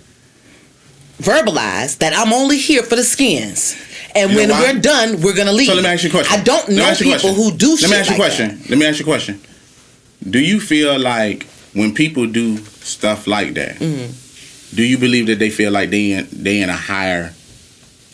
[1.19, 3.75] verbalize that I'm only here for the skins.
[4.15, 5.67] And You when we're done, we're going to leave.
[5.67, 6.39] So let me ask you a question.
[6.39, 8.19] I don't know ask you a people who do Let shit me ask you a
[8.19, 8.47] question.
[8.59, 8.69] that.
[8.69, 9.41] Let me ask you a question.
[10.27, 14.21] Do you feel like when people do stuff like that, Mm-hmm.
[14.75, 17.33] Do you believe that they feel like they in, they in a higher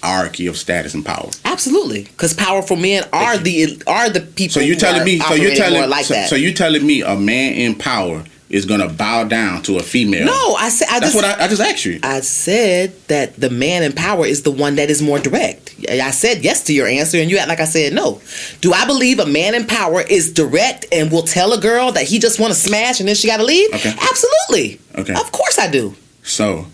[0.04, 1.30] hierarchy of status and power?
[1.46, 4.54] Absolutely, because powerful men are the are the people.
[4.54, 5.20] So you telling are me?
[5.20, 5.90] So you telling?
[5.90, 6.30] like so, that?
[6.30, 10.26] so you telling me a man in power is gonna bow down to a female?
[10.26, 12.00] no, I said I That's just what I, I just asked you.
[12.04, 15.74] I said that the man in power is the one that is more direct.
[15.90, 18.22] I said yes to your answer, and you act like I said no.
[18.60, 22.04] Do I believe a man in power is direct and will tell a girl that
[22.04, 23.74] he just want to smash and then she got to leave?
[23.74, 23.96] Okay.
[24.00, 24.80] Absolutely.
[24.96, 25.14] Okay.
[25.14, 25.96] Of course I do.
[26.24, 26.68] So,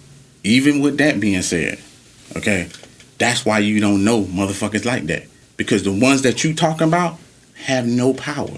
[0.43, 1.79] even with that being said,
[2.35, 2.69] okay,
[3.17, 5.25] that's why you don't know motherfuckers like that.
[5.55, 7.17] Because the ones that you talking about
[7.55, 8.51] have no power.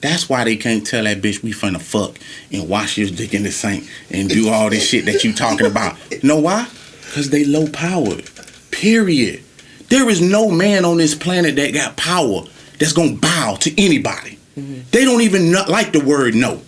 [0.00, 2.18] That's why they can't tell that bitch we finna fuck
[2.52, 5.66] and wash your dick in the sink and do all this shit that you talking
[5.66, 5.96] about.
[6.22, 6.68] Know why?
[7.06, 8.28] Because they low powered.
[8.70, 9.42] Period.
[9.88, 12.42] There is no man on this planet that got power
[12.78, 14.38] that's gonna bow to anybody.
[14.58, 14.80] Mm-hmm.
[14.90, 16.60] They don't even like the word no.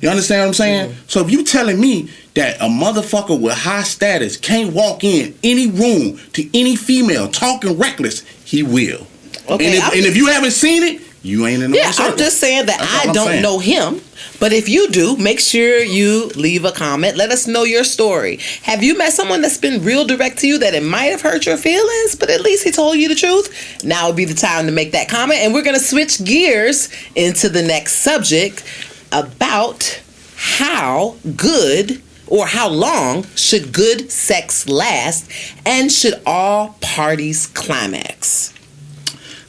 [0.00, 0.90] You understand what I'm saying?
[0.90, 1.08] Mm-hmm.
[1.08, 5.66] So if you telling me that a motherfucker with high status can't walk in any
[5.66, 9.06] room to any female talking reckless, he will.
[9.48, 11.94] Okay, and, if, and if you haven't seen it, you ain't in the Yeah, right
[11.94, 12.12] circle.
[12.12, 13.42] I'm just saying that That's I don't saying.
[13.42, 14.00] know him.
[14.38, 17.16] But if you do, make sure you leave a comment.
[17.16, 18.38] Let us know your story.
[18.62, 21.44] Have you met someone that's been real direct to you that it might have hurt
[21.44, 23.84] your feelings, but at least he told you the truth?
[23.84, 25.40] Now would be the time to make that comment.
[25.40, 28.64] And we're going to switch gears into the next subject
[29.12, 30.00] about
[30.36, 35.30] how good or how long should good sex last
[35.66, 38.54] and should all parties climax?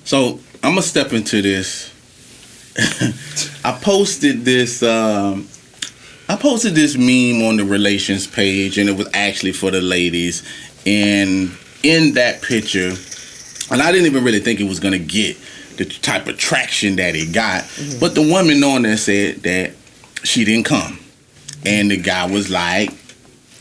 [0.03, 1.89] So I'm gonna step into this.
[3.63, 4.83] I posted this.
[4.83, 5.47] Um,
[6.27, 10.43] I posted this meme on the relations page, and it was actually for the ladies.
[10.85, 11.51] And
[11.83, 12.93] in that picture,
[13.69, 15.37] and I didn't even really think it was gonna get
[15.77, 17.65] the type of traction that it got.
[17.99, 19.71] But the woman on there said that
[20.23, 20.99] she didn't come,
[21.65, 22.91] and the guy was like,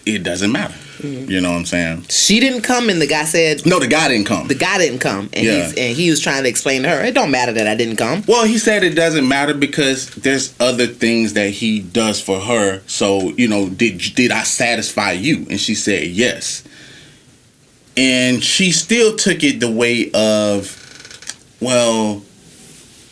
[0.06, 1.30] "It doesn't matter." Mm-hmm.
[1.30, 2.04] You know what I'm saying?
[2.10, 4.48] She didn't come, and the guy said, No, the guy didn't come.
[4.48, 5.64] the guy didn't come, and Yeah.
[5.64, 7.96] he's and he was trying to explain to her, it don't matter that I didn't
[7.96, 8.22] come.
[8.28, 12.82] Well, he said it doesn't matter because there's other things that he does for her.
[12.86, 15.46] So, you know, did did I satisfy you?
[15.48, 16.64] And she said yes.
[17.96, 20.76] And she still took it the way of,
[21.60, 22.22] well,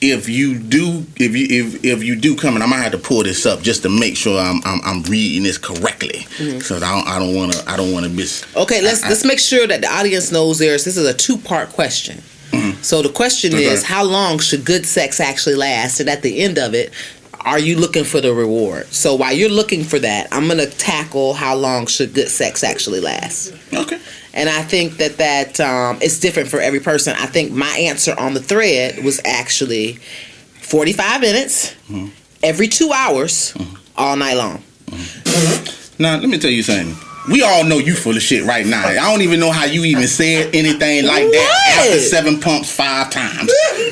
[0.01, 2.99] if you do, if you if if you do come, and I might have to
[2.99, 6.59] pull this up just to make sure I'm I'm, I'm reading this correctly, mm-hmm.
[6.59, 8.45] because I don't I don't want to I don't want to miss.
[8.57, 11.71] Okay, let's let's make sure that the audience knows there's this is a two part
[11.71, 12.23] question.
[12.51, 12.83] Mm-hmm.
[12.83, 13.65] So the question Okay.
[13.65, 16.01] is, how long should good sex actually last?
[16.01, 16.93] And at the end of it,
[17.49, 18.87] are you looking for the reward?
[18.87, 23.01] So while you're looking for that, I'm gonna tackle how long should good sex actually
[23.01, 23.55] last.
[23.73, 23.99] Okay.
[24.35, 27.15] And I think that that um, it's different for every person.
[27.19, 29.95] I think my answer on the thread was actually
[30.61, 32.09] 45 minutes, mm-hmm.
[32.43, 33.77] every two hours, mm-hmm.
[33.97, 34.63] all night long.
[34.87, 36.03] Mm-hmm.
[36.03, 37.08] Now, let me tell you something.
[37.31, 38.87] We all know you full of shit right now.
[38.87, 43.11] I don't even know how you even said anything like that after seven pumps five
[43.11, 43.51] times.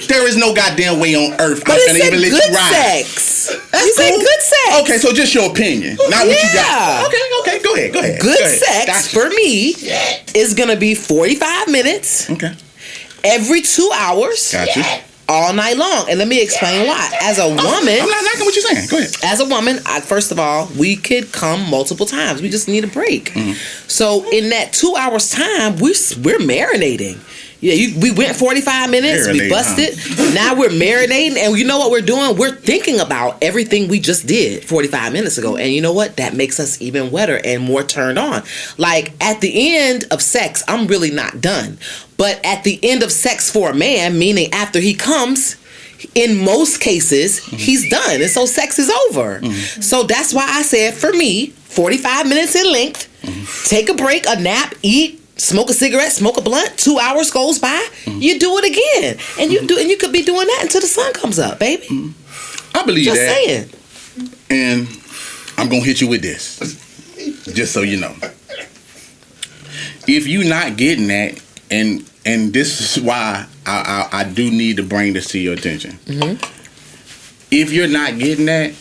[0.09, 3.05] There is no goddamn way on earth But I'm gonna even let good you ride.
[3.05, 3.51] sex.
[3.75, 4.81] you said good sex.
[4.83, 7.07] Okay, so just your opinion, not what you got.
[7.09, 8.21] Okay, okay, go ahead, go ahead.
[8.21, 8.59] Good go ahead.
[8.59, 9.29] sex Gotcha.
[9.29, 9.75] for me
[10.35, 12.53] is gonna be 45 minutes Okay,
[13.25, 14.83] every two hours, gotcha.
[15.29, 16.07] All night long.
[16.09, 17.11] And let me explain why.
[17.23, 18.89] As a woman, I'm not knocking what you're saying.
[18.89, 19.15] Go ahead.
[19.25, 22.43] as a woman, I, first of all, we could come multiple times.
[22.43, 23.33] We just need a break.
[23.33, 23.53] Mm-hmm.
[23.89, 27.19] So in that two hours time, we're we're marinating.
[27.61, 29.97] Yeah, you, we went 45 minutes, we busted.
[30.35, 32.37] Now we're marinating, and you know what we're doing?
[32.37, 35.57] We're thinking about everything we just did 45 minutes ago.
[35.57, 36.17] And you know what?
[36.17, 38.43] That makes us even wetter and more turned on.
[38.77, 41.79] Like at the end of sex, I'm really not done.
[42.17, 45.57] But at the end of sex for a man, meaning after he comes,
[46.15, 47.57] in most cases, mm-hmm.
[47.57, 48.21] he's done.
[48.21, 49.41] And so sex is over.
[49.41, 49.81] Mm-hmm.
[49.81, 53.69] So that's why I said for me, 45 minutes in length, mm-hmm.
[53.69, 57.59] take a break, a nap, eat, smoke a cigarette, smoke a blunt, two hours goes
[57.59, 58.21] by, mm.
[58.21, 59.19] you do it again.
[59.39, 59.69] And you mm.
[59.69, 61.87] do and you could be doing that until the sun comes up, baby.
[61.87, 62.13] Mm.
[62.75, 63.71] I believe Just that, saying.
[64.51, 64.89] and
[65.57, 66.59] I'm gonna hit you with this,
[67.55, 68.15] just so you know.
[70.09, 74.77] If you're not getting that, and and this is why I I, I do need
[74.77, 75.93] to bring this to your attention.
[76.05, 76.53] Mm-hmm.
[77.51, 78.75] If you're not getting that,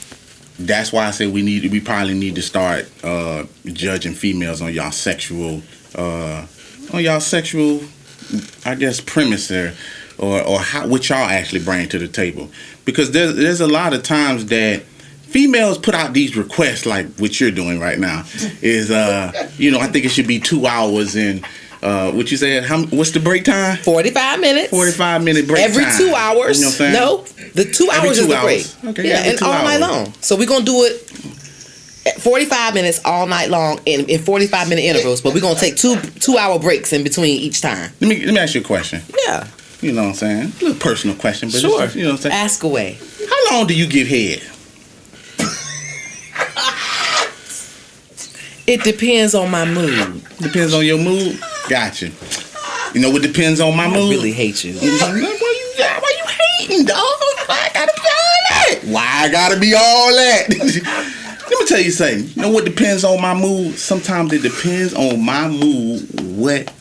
[0.57, 4.73] that's why I say we need we probably need to start uh, judging females on
[4.73, 5.61] y'all sexual
[5.95, 6.45] uh,
[6.93, 7.81] on y'all sexual
[8.65, 9.73] I guess premise there
[10.17, 12.49] or or how what y'all actually bring to the table.
[12.85, 17.39] Because there's there's a lot of times that females put out these requests like what
[17.41, 18.23] you're doing right now
[18.61, 21.45] is uh you know I think it should be two hours and
[21.85, 24.69] uh what you said how what's the break time 45 minutes.
[24.71, 25.97] 45 minute break Every time.
[25.97, 26.57] two hours.
[26.59, 27.23] you know what I'm saying no,
[27.53, 28.75] the two hours two is the hours.
[28.75, 28.91] break.
[28.99, 30.11] Okay, yeah, and all night long.
[30.21, 31.01] So we're gonna do it
[32.19, 35.95] 45 minutes all night long in, in 45 minute intervals, but we're gonna take two
[36.19, 37.91] two hour breaks in between each time.
[38.01, 39.47] let me let me ask you a question Yeah,
[39.81, 41.85] you know what I'm saying a little personal question but sure.
[41.89, 42.97] you know what I'm saying Ask away.
[43.29, 44.41] how long do you give head
[48.67, 50.23] It depends on my mood.
[50.39, 51.39] depends on your mood
[51.69, 52.11] gotcha
[52.93, 54.73] you know what depends on my I mood I really hate you.
[54.73, 54.87] why
[55.17, 55.23] you
[55.77, 56.97] why you hating dog
[57.47, 61.11] why I gotta be all that why I gotta be all that
[61.47, 62.23] Let me tell you something.
[62.29, 63.75] You know what depends on my mood?
[63.75, 66.73] Sometimes it depends on my mood what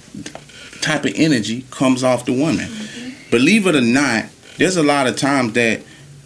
[0.80, 2.70] type of energy comes off the woman.
[3.30, 4.24] Believe it or not,
[4.56, 5.82] there's a lot of times that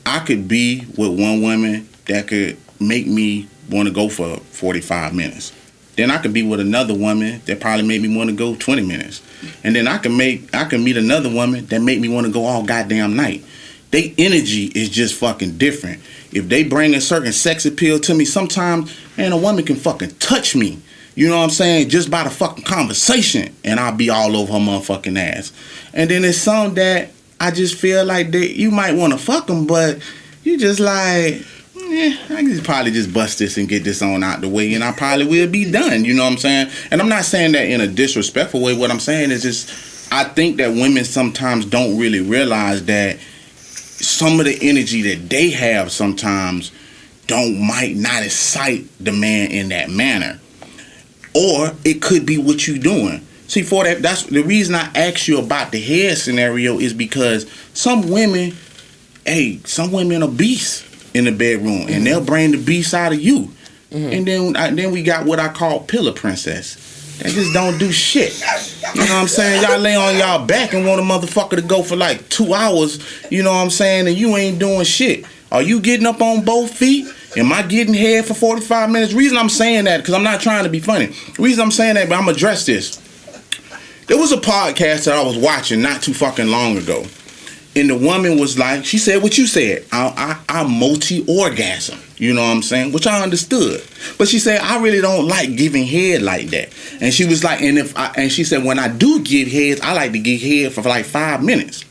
[0.07, 5.15] I could be with one woman that could make me want to go for 45
[5.17, 5.53] minutes.
[5.99, 8.83] Then I could be with another woman that probably made me want to go 20
[8.83, 9.21] minutes.
[9.65, 12.33] And then I can make I can meet another woman that make me want to
[12.33, 13.45] go all goddamn night.
[13.91, 16.01] They energy is just fucking different.
[16.31, 20.11] If they bring a certain sex appeal to me, sometimes man, a woman can fucking
[20.21, 20.81] touch me.
[21.17, 21.89] You know what I'm saying?
[21.89, 25.53] Just by the fucking conversation, and I'll be all over her motherfucking ass.
[25.93, 29.49] And then there's some that I just feel like that you might want to fuck
[29.49, 29.99] them, but
[30.45, 31.43] you just like,
[31.89, 34.84] yeah, I can probably just bust this and get this on out the way, and
[34.84, 36.05] I probably will be done.
[36.05, 36.70] You know what I'm saying?
[36.91, 38.76] And I'm not saying that in a disrespectful way.
[38.76, 43.18] What I'm saying is just, I think that women sometimes don't really realize that
[44.01, 46.70] some of the energy that they have sometimes
[47.26, 50.41] don't might not excite the man in that manner
[51.34, 55.28] or it could be what you're doing see for that that's the reason i asked
[55.28, 58.53] you about the head scenario is because some women
[59.26, 63.21] hey some women are beasts in the bedroom and they'll bring the beast out of
[63.21, 63.51] you
[63.91, 64.13] mm-hmm.
[64.13, 66.87] and then I, then we got what i call pillow princess
[67.23, 68.39] they just don't do shit
[68.95, 71.63] you know what i'm saying y'all lay on y'all back and want a motherfucker to
[71.63, 75.25] go for like two hours you know what i'm saying and you ain't doing shit
[75.51, 77.07] are you getting up on both feet
[77.37, 79.13] Am I getting head for 45 minutes?
[79.13, 81.13] Reason I'm saying that, because I'm not trying to be funny.
[81.39, 82.97] Reason I'm saying that, but I'm address this.
[84.07, 87.05] There was a podcast that I was watching not too fucking long ago.
[87.77, 89.85] And the woman was like, she said what you said.
[89.93, 91.99] I, I, I multi-orgasm.
[92.16, 92.93] You know what I'm saying?
[92.93, 93.85] Which I understood.
[94.16, 96.71] But she said, I really don't like giving head like that.
[97.01, 99.81] And she was like, and if I, and she said, when I do give heads,
[99.81, 101.85] I like to give head for like five minutes.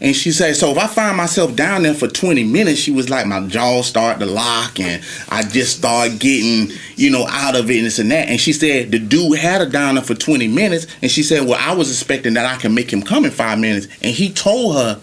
[0.00, 3.08] And she said, so if I find myself down there for 20 minutes, she was
[3.08, 7.70] like, my jaw start to lock and I just start getting, you know, out of
[7.70, 8.28] it and this and that.
[8.28, 10.86] And she said, the dude had her down there for 20 minutes.
[11.00, 13.58] And she said, well, I was expecting that I can make him come in five
[13.58, 13.86] minutes.
[14.02, 15.00] And he told her,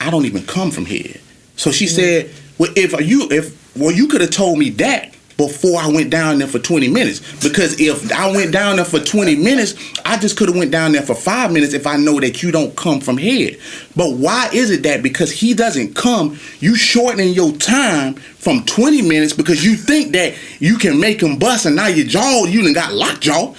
[0.00, 1.16] I don't even come from here.
[1.56, 1.94] So she mm-hmm.
[1.94, 5.14] said, well, if you, if, well, you could have told me that
[5.46, 7.20] before I went down there for 20 minutes.
[7.42, 9.74] Because if I went down there for 20 minutes,
[10.04, 12.52] I just could have went down there for five minutes if I know that you
[12.52, 13.56] don't come from here.
[13.96, 19.02] But why is it that because he doesn't come, you shortening your time from 20
[19.02, 22.62] minutes because you think that you can make him bust and now your jaw, you
[22.62, 23.54] done got lockjaw.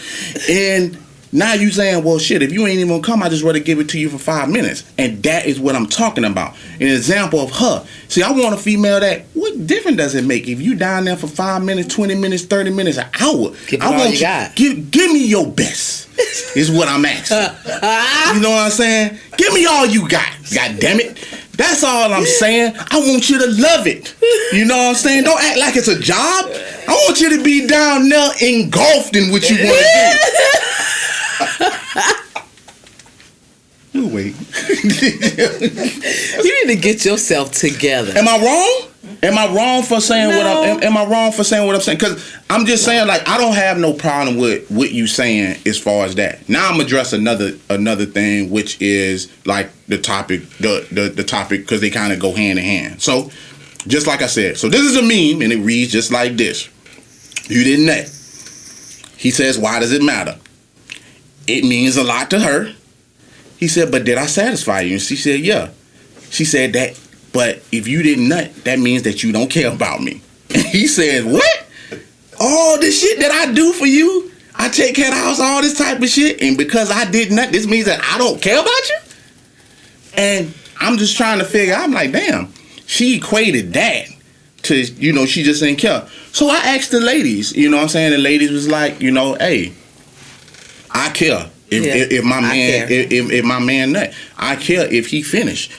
[0.50, 0.98] And
[1.34, 3.80] now you saying, well, shit, if you ain't even gonna come, I just rather give
[3.80, 4.84] it to you for five minutes.
[5.00, 6.56] And that is what I'm talking about.
[6.76, 7.86] An example of her.
[8.08, 11.18] See, I want a female that, what difference does it make if you down there
[11.18, 13.52] for five minutes, 20 minutes, 30 minutes, an hour?
[13.68, 14.56] Give I want you got.
[14.56, 16.08] Give, give me your best,
[16.56, 17.38] is what I'm asking.
[18.36, 19.18] you know what I'm saying?
[19.36, 21.18] Give me all you got, God damn it.
[21.58, 22.76] That's all I'm saying.
[22.78, 24.16] I want you to love it.
[24.54, 25.24] You know what I'm saying?
[25.24, 26.46] Don't act like it's a job.
[26.88, 30.60] I want you to be down there engulfed in what you want to do.
[33.94, 34.36] You wait.
[36.44, 38.18] You need to get yourself together.
[38.18, 38.90] Am I wrong?
[39.22, 40.78] Am I wrong for saying what I'm?
[40.78, 42.00] Am, am I wrong for saying what I'm saying?
[42.00, 45.78] Because I'm just saying, like, I don't have no problem with what you saying as
[45.78, 46.48] far as that.
[46.50, 51.62] Now I'm address another another thing, which is like the topic, the the, the topic,
[51.62, 53.02] because they kind of go hand in hand.
[53.02, 53.30] So,
[53.88, 56.68] just like I said, so this is a meme, and it reads just like this:
[57.48, 58.06] You didn't nut.
[59.18, 60.38] He says, "Why does it matter?"
[61.48, 62.74] It means a lot to her.
[63.58, 65.70] He said, "But did I satisfy you?" And she said, "Yeah."
[66.30, 67.00] She said that,
[67.32, 70.22] but if you didn't nut, that means that you don't care about me.
[70.54, 71.66] And he said, What?
[72.40, 75.62] All this shit that I do for you, I take care of the house, all
[75.62, 78.60] this type of shit, and because I did nut, this means that I don't care
[78.60, 78.98] about you?
[80.16, 82.52] And I'm just trying to figure, I'm like, damn,
[82.86, 84.08] she equated that
[84.64, 86.08] to you know she just didn't care.
[86.32, 88.12] So I asked the ladies, you know what I'm saying.
[88.12, 89.74] The ladies was like, you know, hey,
[90.94, 94.14] I care if Yeah, if, if my man if, if, if my man nut.
[94.38, 95.72] I care if he finished.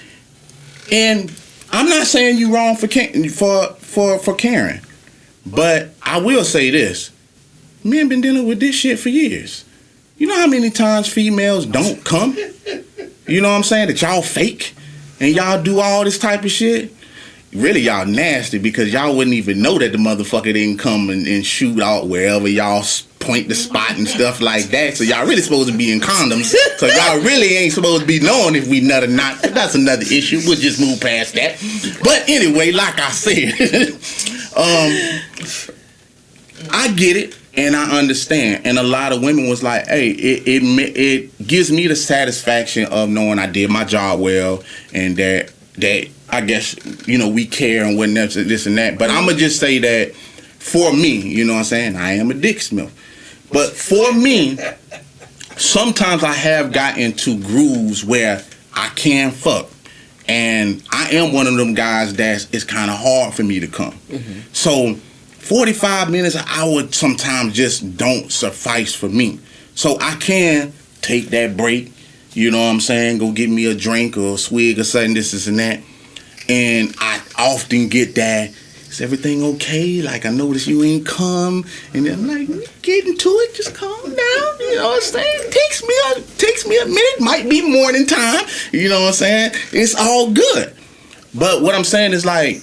[0.93, 1.33] And
[1.73, 4.81] I'm not saying you wrong for for for for Karen,
[5.47, 7.11] but I will say this:
[7.83, 9.65] men been dealing with this shit for years.
[10.17, 12.37] You know how many times females don't come?
[13.27, 13.89] You know what I'm saying?
[13.89, 14.75] That y'all fake
[15.19, 16.94] and y'all do all this type of shit.
[17.55, 21.47] Really, y'all nasty because y'all wouldn't even know that the motherfucker didn't come and, and
[21.47, 22.83] shoot out wherever y'all
[23.21, 24.97] point the spot and stuff like that.
[24.97, 26.55] So y'all really supposed to be in condoms.
[26.79, 29.41] So y'all really ain't supposed to be knowing if we nut or not.
[29.41, 30.41] But that's another issue.
[30.45, 31.57] We'll just move past that.
[32.03, 33.53] But anyway, like I said,
[34.57, 34.91] um,
[36.71, 38.67] I get it and I understand.
[38.67, 42.87] And a lot of women was like, "Hey, it it it gives me the satisfaction
[42.87, 46.77] of knowing I did my job well and that that I guess
[47.07, 50.15] you know we care and whatnot, this and that." But I'm gonna just say that
[50.15, 51.97] for me, you know what I'm saying?
[51.97, 52.93] I am a dick smith.
[53.53, 54.59] But for me,
[55.57, 59.69] sometimes I have got into grooves where I can fuck.
[60.27, 63.67] And I am one of them guys that it's kind of hard for me to
[63.67, 63.93] come.
[64.09, 64.41] Mm-hmm.
[64.53, 69.39] So 45 minutes, an hour sometimes just don't suffice for me.
[69.75, 70.73] So I can
[71.03, 71.93] take that break,
[72.33, 73.19] you know what I'm saying?
[73.19, 75.81] Go get me a drink or a swig or something, this, this, and that.
[76.49, 78.51] And I often get that,
[78.89, 80.03] is everything okay?
[80.03, 81.65] Like, I noticed you ain't come.
[81.95, 82.49] And I'm like,
[82.83, 85.51] get into it, just calm down, you know what I'm saying?
[85.51, 89.15] Takes me a, takes me a minute, might be morning time, you know what I'm
[89.15, 89.53] saying?
[89.73, 90.75] It's all good.
[91.35, 92.63] But what I'm saying is like,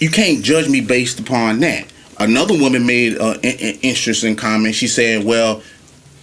[0.00, 1.86] you can't judge me based upon that.
[2.18, 4.74] Another woman made an interesting comment.
[4.74, 5.62] She said, "Well,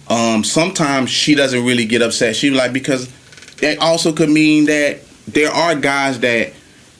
[0.08, 2.36] um, sometimes she doesn't really get upset.
[2.36, 3.12] She like because
[3.56, 6.52] that also could mean that there are guys that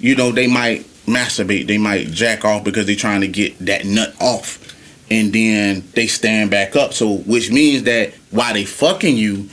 [0.03, 3.87] you know they might masturbate, they might jack off because they're trying to get that
[3.87, 4.59] nut off,
[5.11, 6.93] and then they stand back up.
[6.93, 9.49] So which means that while they fucking you,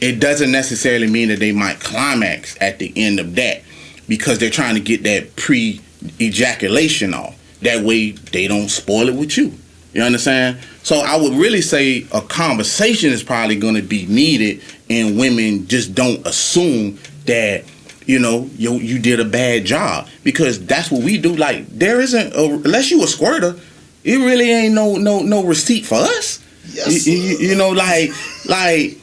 [0.00, 3.62] it doesn't necessarily mean that they might climax at the end of that
[4.06, 5.80] because they're trying to get that pre
[6.20, 7.34] ejaculation off.
[7.62, 9.54] That way they don't spoil it with you.
[9.94, 10.58] You understand?
[10.82, 15.66] So I would really say a conversation is probably going to be needed, and women
[15.66, 17.64] just don't assume that
[18.08, 21.36] you know you you did a bad job because that's what we do.
[21.36, 23.54] Like there isn't a, unless you a squirter,
[24.02, 26.42] it really ain't no no no receipt for us.
[26.72, 28.10] Yes, you, you- you know, like
[28.46, 28.98] like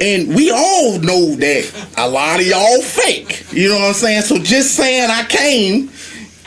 [0.00, 3.44] and we all know that a lot of y'all fake.
[3.52, 4.22] You know what I'm saying?
[4.22, 5.90] So just saying I came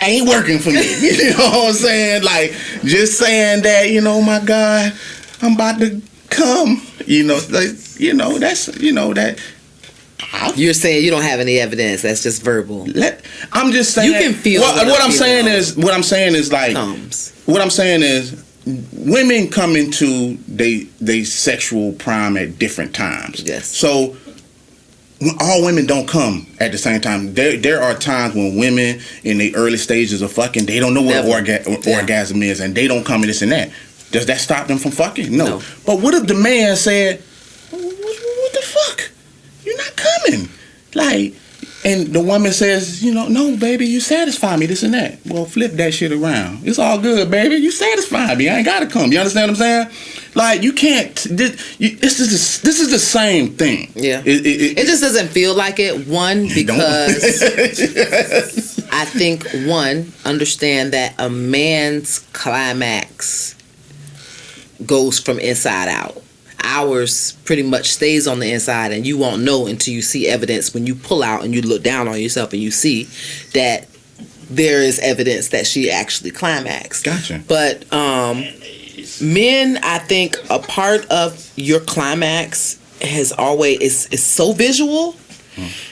[0.02, 0.84] ain't working for me.
[1.02, 2.24] You know what I'm saying?
[2.24, 2.52] Like
[2.84, 4.94] just saying that, you know, my God,
[5.42, 6.82] I'm about to come.
[7.06, 9.40] You know, like you know, that's you know that
[10.56, 12.02] You're saying you don't have any evidence.
[12.02, 12.86] That's just verbal.
[12.88, 15.94] let I'm just saying You can feel what, what what I'm I'm saying is what
[15.94, 17.34] I'm saying is like Comes.
[17.46, 18.44] what I'm saying is
[18.94, 23.44] women come into they they sexual prime at different times.
[23.44, 23.68] Yes.
[23.68, 24.18] So
[25.40, 27.34] all women don't come at the same time.
[27.36, 31.02] There there are times when women in the early stages of fucking they don't know
[31.04, 31.30] what Never.
[31.30, 32.00] orga- Yeah.
[32.00, 33.72] orgasm is and they don't come in this and that.
[34.12, 35.36] Does that stop them from fucking?
[35.36, 35.46] No.
[35.46, 35.62] No.
[35.86, 37.22] But what if the man said,
[37.72, 39.07] "What, what the fuck?
[39.98, 40.50] Coming."
[40.96, 41.34] Like
[41.86, 45.20] and the woman says, you know, no, baby, you satisfy me, this and that.
[45.26, 46.68] Well, flip that shit around.
[46.68, 47.56] It's all good, baby.
[47.56, 48.50] You satisfy me.
[48.50, 49.12] I ain't gotta come.
[49.12, 50.32] You understand what I'm saying?
[50.36, 51.16] Like you can't.
[51.30, 52.30] This, you, this is
[52.62, 53.92] the, this is the same thing.
[53.96, 54.22] Yeah.
[54.26, 56.08] It, it, it- It just doesn't feel like it.
[56.08, 57.24] One, because
[58.92, 63.56] I think one understand that a man's climax
[64.86, 66.22] goes from inside out.
[66.64, 70.74] Ours pretty much stays on the inside, and you won't know until you see evidence
[70.74, 73.04] when you pull out and you look down on yourself and you see
[73.54, 73.88] that
[74.50, 77.06] there is evidence that she actually climaxed.
[77.06, 77.42] Gotcha.
[77.48, 78.44] But um,
[79.22, 85.16] men, I think a part of your climax has always is is so visual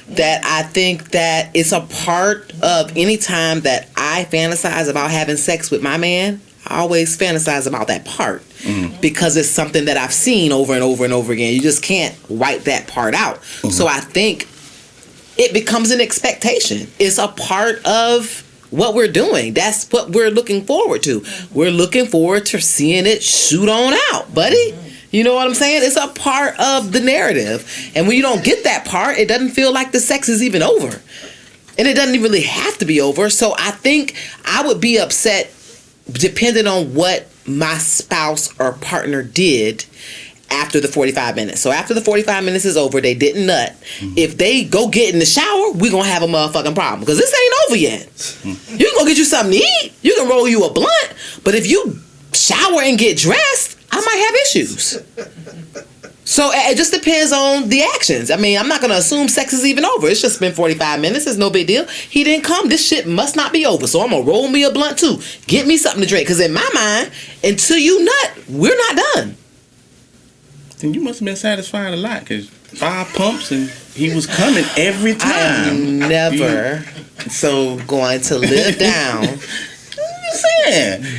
[0.10, 5.38] that I think that it's a part of any time that I fantasize about having
[5.38, 6.42] sex with my man.
[6.68, 9.00] I always fantasize about that part Mm.
[9.00, 11.54] because it's something that I've seen over and over and over again.
[11.54, 13.36] You just can't wipe that part out.
[13.36, 13.70] Mm-hmm.
[13.70, 14.48] So I think
[15.38, 16.88] it becomes an expectation.
[16.98, 18.42] It's a part of
[18.72, 19.54] what we're doing.
[19.54, 21.24] That's what we're looking forward to.
[21.54, 24.74] We're looking forward to seeing it shoot on out, buddy.
[25.12, 25.82] You know what I'm saying?
[25.84, 27.92] It's a part of the narrative.
[27.96, 30.62] And when you don't get that part, it doesn't feel like the sex is even
[30.62, 31.02] over.
[31.78, 33.30] And it doesn't even really have to be over.
[33.30, 35.54] So I think I would be upset
[36.12, 39.86] depending on what my spouse or partner did
[40.50, 41.62] after the 45 minutes.
[41.62, 43.76] So after the 45 minutes is over, they didn't nut.
[44.00, 44.14] Mm-hmm.
[44.18, 47.18] If they go get in the shower, we going to have a motherfucking problem because
[47.18, 48.08] this ain't over yet.
[48.08, 48.78] Mm-hmm.
[48.78, 49.94] You can go get you something to eat.
[50.02, 51.14] You can roll you a blunt.
[51.44, 52.00] But if you
[52.34, 55.02] shower and get dressed, I might have issues.
[56.28, 58.32] So it just depends on the actions.
[58.32, 60.08] I mean, I'm not gonna assume sex is even over.
[60.08, 61.28] It's just been 45 minutes.
[61.28, 61.86] It's no big deal.
[61.88, 62.68] He didn't come.
[62.68, 63.86] This shit must not be over.
[63.86, 65.20] So I'm gonna roll me a blunt too.
[65.46, 66.28] Get me something to drink.
[66.28, 67.12] Cause in my mind,
[67.44, 69.38] until you nut, we're not done.
[70.80, 74.66] Then you must have been satisfied a lot because five pumps and he was coming
[74.78, 75.32] every time.
[75.32, 75.70] I time.
[75.70, 76.84] am never
[77.30, 79.26] So going to live down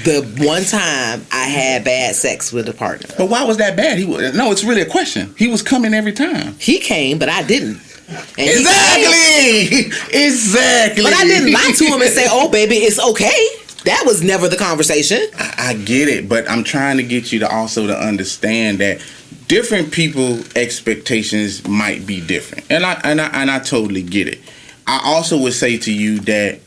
[0.04, 3.08] The one time I had bad sex with a partner.
[3.16, 3.98] But why was that bad?
[3.98, 4.50] He was no.
[4.52, 5.34] It's really a question.
[5.38, 6.54] He was coming every time.
[6.58, 7.80] He came, but I didn't.
[8.08, 9.90] And Exactly.
[10.12, 11.02] exactly.
[11.02, 13.46] but I didn't lie to him and say, "Oh, baby, it's okay."
[13.84, 15.18] That was never the conversation.
[15.38, 19.00] I, I get it, but I'm trying to get you to also to understand that
[19.48, 24.40] different people expectations might be different, and I and I and I totally get it.
[24.86, 26.60] I also would say to you that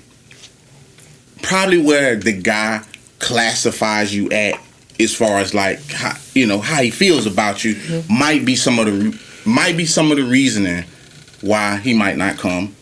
[1.41, 2.83] probably where the guy
[3.19, 4.59] classifies you at,
[4.99, 8.19] as far as like how, you know how he feels about you, mm-hmm.
[8.19, 10.83] might be some of the might be some of the reasoning
[11.41, 12.75] why he might not come,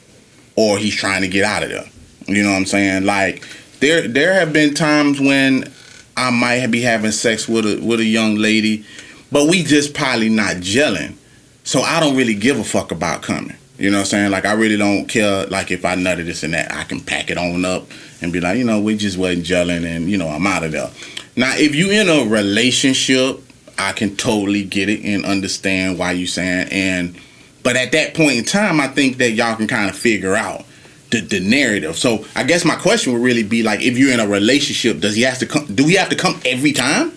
[0.56, 1.86] or he's trying to get out of there.
[2.28, 3.06] You know what I'm saying?
[3.06, 3.44] Like
[3.80, 5.72] there there have been times when
[6.16, 8.86] I might be having sex with a with a young lady,
[9.32, 11.16] but we just probably not gelling.
[11.64, 13.56] So I don't really give a fuck about coming.
[13.78, 14.32] You know what I'm saying?
[14.32, 15.46] Like I really don't care.
[15.46, 17.88] Like if I nutted this and that, I can pack it on up
[18.22, 20.72] and be like, you know, we just wasn't gelling, and you know, I'm out of
[20.72, 20.90] there.
[21.36, 23.42] Now, if you in a relationship,
[23.78, 26.70] I can totally get it and understand why you saying.
[26.72, 27.20] And
[27.64, 30.66] but at that point in time, I think that y'all can kind of figure out
[31.12, 31.98] the, the narrative.
[31.98, 35.16] So I guess my question would really be like, if you're in a relationship, does
[35.16, 35.66] he have to come?
[35.74, 37.17] Do he have to come every time?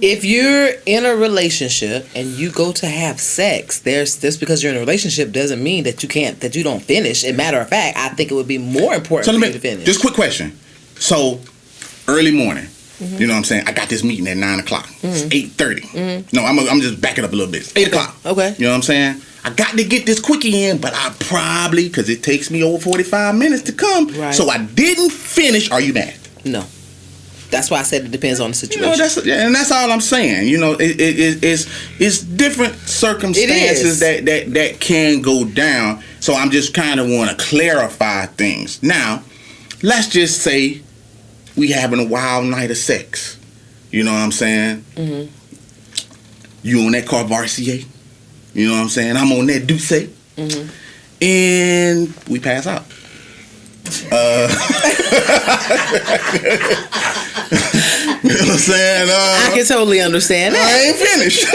[0.00, 4.72] If you're in a relationship and you go to have sex, there's just because you're
[4.72, 7.24] in a relationship doesn't mean that you can't that you don't finish.
[7.24, 9.52] As a matter of fact, I think it would be more important So for you
[9.52, 9.84] to me finish.
[9.84, 10.58] just quick question.
[10.96, 11.40] So
[12.08, 13.16] early morning, mm-hmm.
[13.18, 13.64] you know what I'm saying?
[13.66, 14.88] I got this meeting at nine o'clock.
[15.02, 15.32] It's mm-hmm.
[15.32, 16.36] eight mm-hmm.
[16.36, 17.62] No, I'm I'm just backing up a little bit.
[17.62, 18.16] It's eight o'clock.
[18.24, 18.54] Okay.
[18.58, 19.20] You know what I'm saying?
[19.44, 22.78] I got to get this quickie in, but I probably because it takes me over
[22.78, 24.06] 45 minutes to come.
[24.08, 24.32] Right.
[24.32, 25.70] So I didn't finish.
[25.70, 26.14] Are you mad?
[26.44, 26.64] no.
[27.52, 28.90] That's why I said it depends on the You situation.
[28.90, 30.48] know, that's yeah, and that's all I'm saying.
[30.48, 31.66] You know, it, it, it, it's
[32.00, 36.02] it's different circumstances that, that that can go down.
[36.20, 38.82] So I'm just kind of want to clarify things.
[38.82, 39.22] Now,
[39.82, 40.80] let's just say
[41.56, 43.36] we having a wild night of sex.
[43.90, 44.82] You know what I'm saying?
[44.96, 45.28] Mhm.
[46.62, 47.84] You on that car RCA?
[48.54, 49.16] You know what I'm saying?
[49.18, 50.68] I'm on that Duce, Mhm.
[51.20, 52.86] and we pass out.
[54.10, 54.48] Uh,
[58.32, 59.08] you know what I'm saying?
[59.08, 60.64] Uh, I can totally understand that.
[60.64, 61.46] I ain't finished.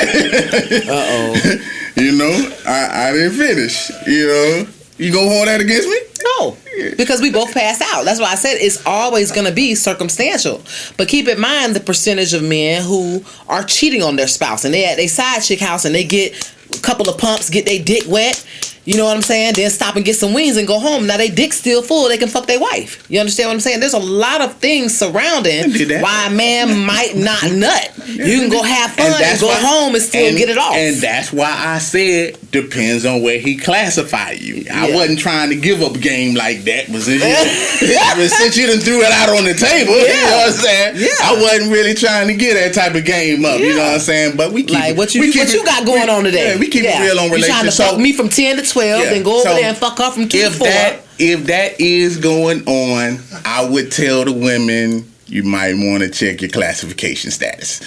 [0.87, 1.33] Uh oh.
[1.97, 3.89] you know, I, I didn't finish.
[4.05, 4.67] You know,
[4.97, 5.99] you gonna hold that against me?
[6.37, 6.57] No,
[6.97, 8.05] because we both passed out.
[8.05, 10.61] That's why I said it's always going to be circumstantial.
[10.97, 14.73] But keep in mind the percentage of men who are cheating on their spouse and
[14.73, 17.83] they at their side chick house and they get a couple of pumps, get their
[17.83, 18.45] dick wet.
[18.87, 19.53] You know what I'm saying?
[19.55, 21.07] Then stop and get some wings and go home.
[21.07, 22.07] Now they dick still full.
[22.07, 23.05] They can fuck their wife.
[23.11, 23.81] You understand what I'm saying?
[23.81, 25.71] There's a lot of things surrounding
[26.01, 27.91] why a man might not nut.
[28.07, 30.73] You can go have fun and, go why- home and still and- get it off.
[30.73, 34.63] And that's why I said depends on where he classified you.
[34.71, 38.67] I wasn't trying to give up game like that, but since you, but since you
[38.67, 40.95] done threw it out on the table, you know what I'm saying?
[40.95, 41.07] Yeah.
[41.23, 43.59] I wasn't really trying to get that type of game up.
[43.59, 44.37] You know what I'm saying?
[44.37, 46.53] But we keep like it- what you what it- you got going we- on today?
[46.53, 47.77] Yeah, we keep it real on You trying to relationships.
[47.77, 49.09] fuck me from ten to twelve, Yeah.
[49.09, 50.67] then go over So, there and fuck her from two to if four.
[50.67, 56.09] that if that is going on, I would tell the women you might want to
[56.09, 57.81] check your classification status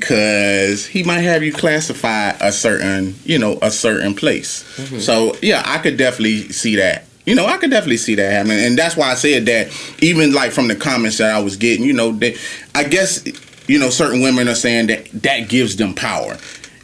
[0.00, 4.62] because he might have you classify a certain, you know, a certain place.
[4.76, 4.98] Mm-hmm.
[4.98, 7.04] So yeah, I could definitely see that.
[7.26, 9.68] You know, I could definitely see that happening, and that's why I said that.
[10.00, 12.36] Even like from the comments that I was getting, you know, that
[12.74, 13.24] I guess
[13.66, 16.36] you know certain women are saying that that gives them power,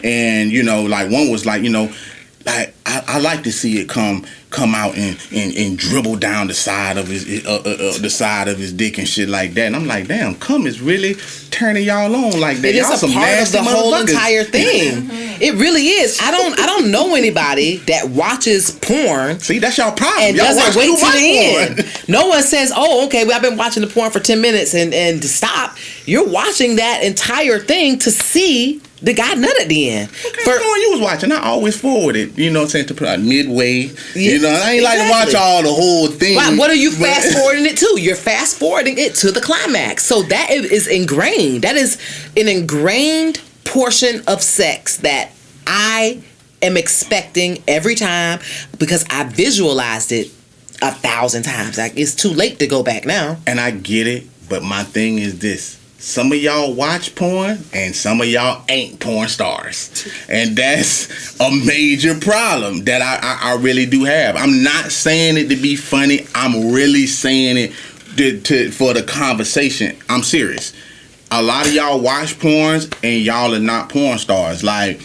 [0.03, 1.95] and you know, like one was like, you know,
[2.47, 6.47] like I, I like to see it come come out and, and, and dribble down
[6.47, 9.55] the side of his uh, uh, uh, the side of his dick and shit like
[9.55, 9.67] that.
[9.67, 11.15] And I'm like, damn, cum is really
[11.51, 12.69] turning y'all on like that.
[12.69, 15.09] It is y'all a some part of nasty the whole entire thing.
[15.41, 16.19] it really is.
[16.23, 16.59] I don't.
[16.61, 20.25] I don't know anybody that watches porn See, that's y'all problem.
[20.29, 21.79] and y'all doesn't wait too to much the porn.
[21.79, 22.09] end.
[22.09, 24.93] No one says, "Oh, okay, well, I've been watching the porn for ten minutes and
[24.93, 29.91] and to stop." You're watching that entire thing to see the guy nut at the
[29.91, 30.09] end.
[30.09, 32.39] Okay, For- porn you was watching, I always forwarded.
[32.39, 32.87] You know what I'm saying?
[32.87, 33.91] To put out midway.
[34.15, 36.37] You know, I ain't like to watch all the whole thing.
[36.57, 38.01] What are you fast forwarding it to?
[38.01, 40.05] You're fast forwarding it to the climax.
[40.05, 41.63] So that is ingrained.
[41.63, 41.99] That is
[42.37, 45.31] an ingrained portion of sex that
[45.67, 46.23] I
[46.63, 48.39] am expecting every time
[48.79, 50.29] because I visualized it
[50.81, 51.79] a thousand times.
[51.79, 53.39] Like it's too late to go back now.
[53.47, 55.79] And I get it, but my thing is this.
[56.03, 60.05] Some of y'all watch porn and some of y'all ain't porn stars.
[60.29, 64.35] And that's a major problem that I, I, I really do have.
[64.35, 66.27] I'm not saying it to be funny.
[66.35, 67.73] I'm really saying it
[68.17, 69.97] to, to, for the conversation.
[70.09, 70.73] I'm serious.
[71.31, 74.65] A lot of y'all watch porns and y'all are not porn stars.
[74.65, 75.01] Like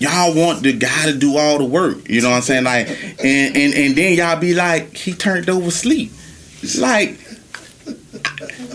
[0.00, 2.08] y'all want the guy to do all the work.
[2.08, 2.64] You know what I'm saying?
[2.64, 2.88] Like
[3.22, 6.10] and and, and then y'all be like, he turned over sleep.
[6.78, 7.18] Like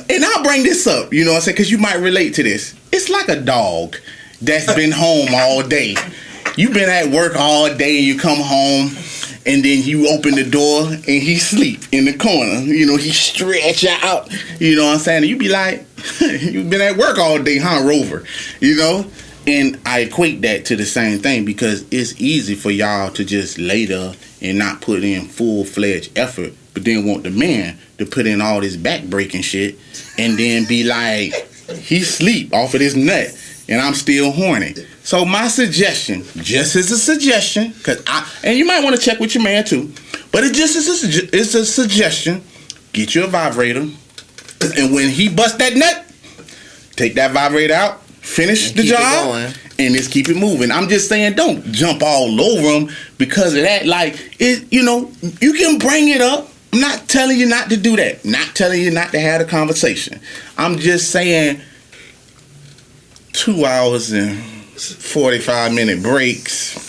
[0.09, 1.55] and I'll bring this up, you know what I'm saying?
[1.55, 2.75] Because you might relate to this.
[2.91, 3.95] It's like a dog
[4.41, 5.95] that's been home all day.
[6.55, 8.91] You've been at work all day and you come home
[9.45, 12.59] and then you open the door and he sleep in the corner.
[12.59, 14.29] You know, he stretch out.
[14.59, 15.23] You know what I'm saying?
[15.23, 15.85] And you be like,
[16.19, 18.23] you've been at work all day, huh, Rover?
[18.59, 19.05] You know?
[19.47, 23.57] And I equate that to the same thing because it's easy for y'all to just
[23.57, 28.05] lay there and not put in full fledged effort, but then want the man to
[28.05, 29.79] put in all this back breaking shit
[30.19, 31.33] and then be like,
[31.71, 33.35] he sleep off of this nut
[33.67, 34.75] and I'm still horny.
[35.01, 39.19] So my suggestion, just as a suggestion, cause I and you might want to check
[39.19, 39.91] with your man too,
[40.31, 42.43] but it just is a, it's a suggestion.
[42.93, 43.87] Get you a vibrator,
[44.77, 46.05] and when he bust that nut,
[46.95, 50.69] take that vibrator out, finish And the job, and just keep it moving.
[50.69, 53.87] I'm just saying, don't jump all over him because of that.
[53.87, 55.11] Like it, you know,
[55.41, 56.49] you can bring it up.
[56.73, 58.25] I'm not telling you not to do that.
[58.25, 60.19] Not telling you not to have a conversation.
[60.57, 61.61] I'm just saying,
[63.33, 66.83] two hours and 45 minute breaks.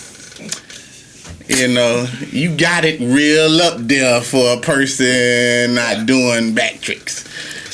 [1.48, 7.24] You know, you got it real up there for a person not doing back tricks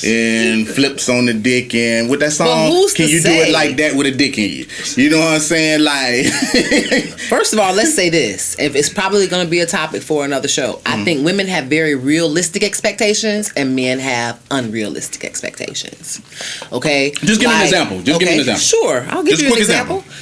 [0.04, 2.70] and flips on the dick and with that song.
[2.94, 4.66] Can you do it like that with a dick in you?
[4.96, 5.80] You know what I'm saying?
[5.82, 6.26] Like,
[7.28, 8.58] First of all, let's say this.
[8.58, 10.80] If it's probably going to be a topic for another show.
[10.86, 11.04] I Mm.
[11.04, 16.20] think women have very realistic expectations and men have unrealistic expectations.
[16.72, 17.10] Okay?
[17.10, 18.02] Just give me an example.
[18.02, 18.60] Just give me an example.
[18.60, 19.06] Sure.
[19.08, 19.98] I'll give Just you an example.
[19.98, 20.20] example.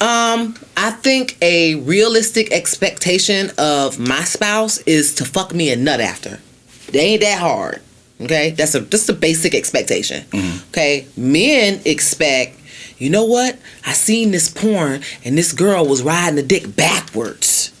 [0.00, 6.00] Um, I think a realistic expectation of my spouse is to fuck me a nut
[6.00, 6.38] after.
[6.92, 7.80] They ain't that hard.
[8.20, 8.50] Okay?
[8.50, 10.24] That's a just a basic expectation.
[10.24, 10.68] Mm-hmm.
[10.70, 11.06] Okay?
[11.16, 12.58] Men expect,
[12.98, 13.58] you know what?
[13.86, 17.72] I seen this porn and this girl was riding the dick backwards.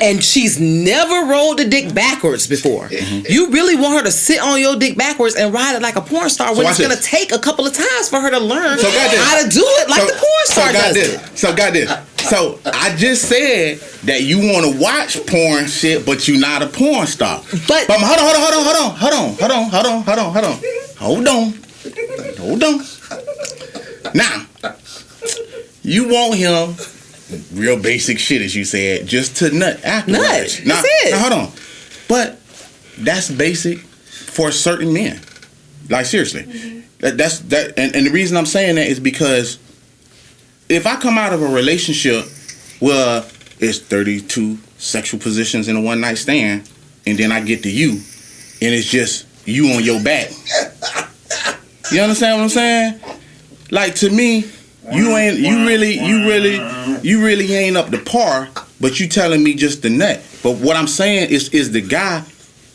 [0.00, 2.88] And she's never rolled the dick backwards before.
[2.88, 6.00] You really want her to sit on your dick backwards and ride it like a
[6.00, 7.04] porn star when watch it's gonna this.
[7.06, 10.02] take a couple of times for her to learn So how to do it like
[10.06, 11.14] the porn star so got does this.
[11.32, 11.38] it.
[11.38, 11.90] So this.
[12.28, 16.66] So I just said that you want to watch porn shit, but you're not a
[16.66, 17.42] porn star.
[17.66, 20.18] But- but hold on, hold on, hold on, hold on, hold on, hold on, hold
[20.18, 20.54] on, hold on,
[20.96, 21.54] hold on, hold on,
[22.38, 22.84] hold on.
[24.14, 24.46] Now,
[25.82, 26.74] you want him
[27.54, 30.64] real basic shit, as you said, just to nut afterwards.
[30.64, 30.66] Nut.
[30.66, 31.10] Now, That's it.
[31.12, 31.52] now hold on,
[32.08, 32.40] but
[32.98, 35.20] that's basic for certain men.
[35.90, 36.80] Like seriously, mm-hmm.
[37.00, 39.58] that, that's that, and, and the reason I'm saying that is because
[40.68, 42.26] if I come out of a relationship
[42.80, 43.24] where
[43.58, 46.70] it's 32 sexual positions in a one night stand,
[47.06, 50.30] and then I get to you, and it's just you on your back.
[51.90, 53.00] You understand what I'm saying?
[53.70, 54.44] Like to me,
[54.92, 56.56] you ain't you really you really
[57.02, 60.22] you really ain't up to par, but you telling me just the nut.
[60.42, 62.24] But what I'm saying is is the guy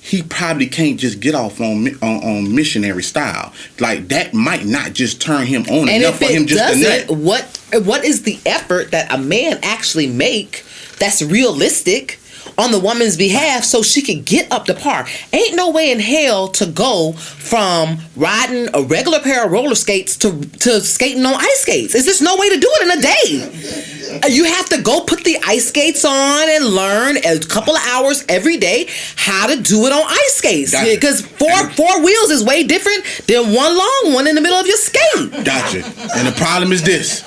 [0.04, 3.54] he probably can't just get off on, on on missionary style.
[3.80, 7.10] Like that might not just turn him on And enough for him just to nut.
[7.10, 10.66] what what is the effort that a man actually make
[11.00, 12.20] that's realistic
[12.58, 15.08] on the woman's behalf so she could get up to par?
[15.32, 20.18] Ain't no way in hell to go from riding a regular pair of roller skates
[20.18, 21.96] to to skating on ice skates.
[21.96, 24.20] Is there's no way to do it in a day.
[24.24, 27.82] Uh, You have to go put the ice skates on and learn a couple of
[27.88, 30.72] hours every day how to do it on ice skates.
[30.72, 30.92] Gotcha.
[30.96, 34.68] Because four four wheels is way different than one long one in the middle of
[34.68, 35.32] your skate.
[35.44, 35.84] Gotcha.
[36.16, 37.22] And the problem is this.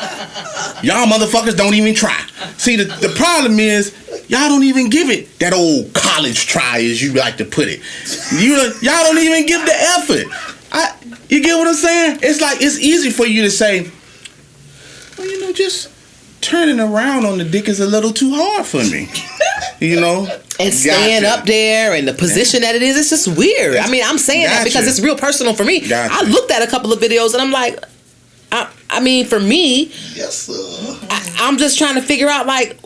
[0.82, 2.20] Y'all motherfuckers don't even try.
[2.58, 3.92] See, the, the problem is,
[4.28, 7.80] y'all don't even give it that old college try, as you like to put it.
[8.32, 10.26] You Y'all don't even give the effort.
[10.72, 10.94] I,
[11.28, 12.20] you get what I'm saying?
[12.22, 13.90] It's like, it's easy for you to say,
[15.16, 15.90] well, you know, just
[16.40, 19.08] turning around on the dick is a little too hard for me.
[19.80, 20.26] You know?
[20.60, 21.40] and staying Gotcha.
[21.40, 23.76] up there and the position that it is, it's just weird.
[23.76, 25.80] I mean, I'm saying that because it's real personal for me.
[25.80, 26.12] Gotcha.
[26.12, 27.82] I looked at a couple of videos and I'm like,
[28.52, 30.98] I, I mean, for me, Yes, sir.
[31.10, 32.78] I, I'm just trying to figure out like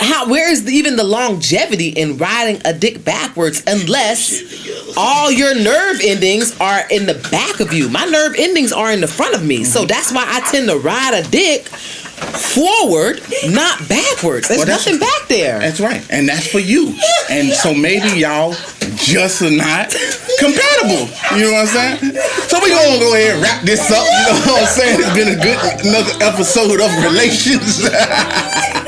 [0.00, 4.42] how where is the, even the longevity in riding a dick backwards unless
[4.96, 7.88] all your nerve endings are in the back of you.
[7.88, 9.64] My nerve endings are in the front of me, Mm-hmm.
[9.72, 13.20] so that's why I tend to ride a dick forward,
[13.50, 14.48] not backwards.
[14.48, 15.58] There's Well, nothing back there.
[15.58, 16.94] That's right, and that's for you.
[17.30, 18.54] And so maybe y'all
[18.96, 19.90] just are not
[20.38, 21.06] compatible.
[21.36, 22.14] You know what I'm saying?
[22.48, 24.04] So we gonna go ahead and wrap this up.
[24.06, 25.00] You know what I'm saying?
[25.00, 27.82] It's been a good another episode of relations.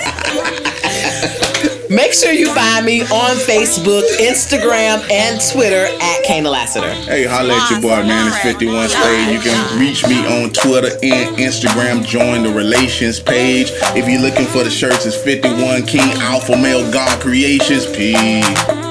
[1.96, 6.90] Make sure you find me on Facebook, Instagram, and Twitter at Kaynah Lassiter.
[6.90, 8.28] hey, holla at your boy, man.
[8.28, 9.32] It's 51 Spade.
[9.32, 12.06] You can reach me on Twitter and Instagram.
[12.06, 13.70] Join the relations page.
[13.96, 17.86] If you're looking for the shirts, it's 51 King Alpha Male God Creations.
[17.86, 18.85] Peace.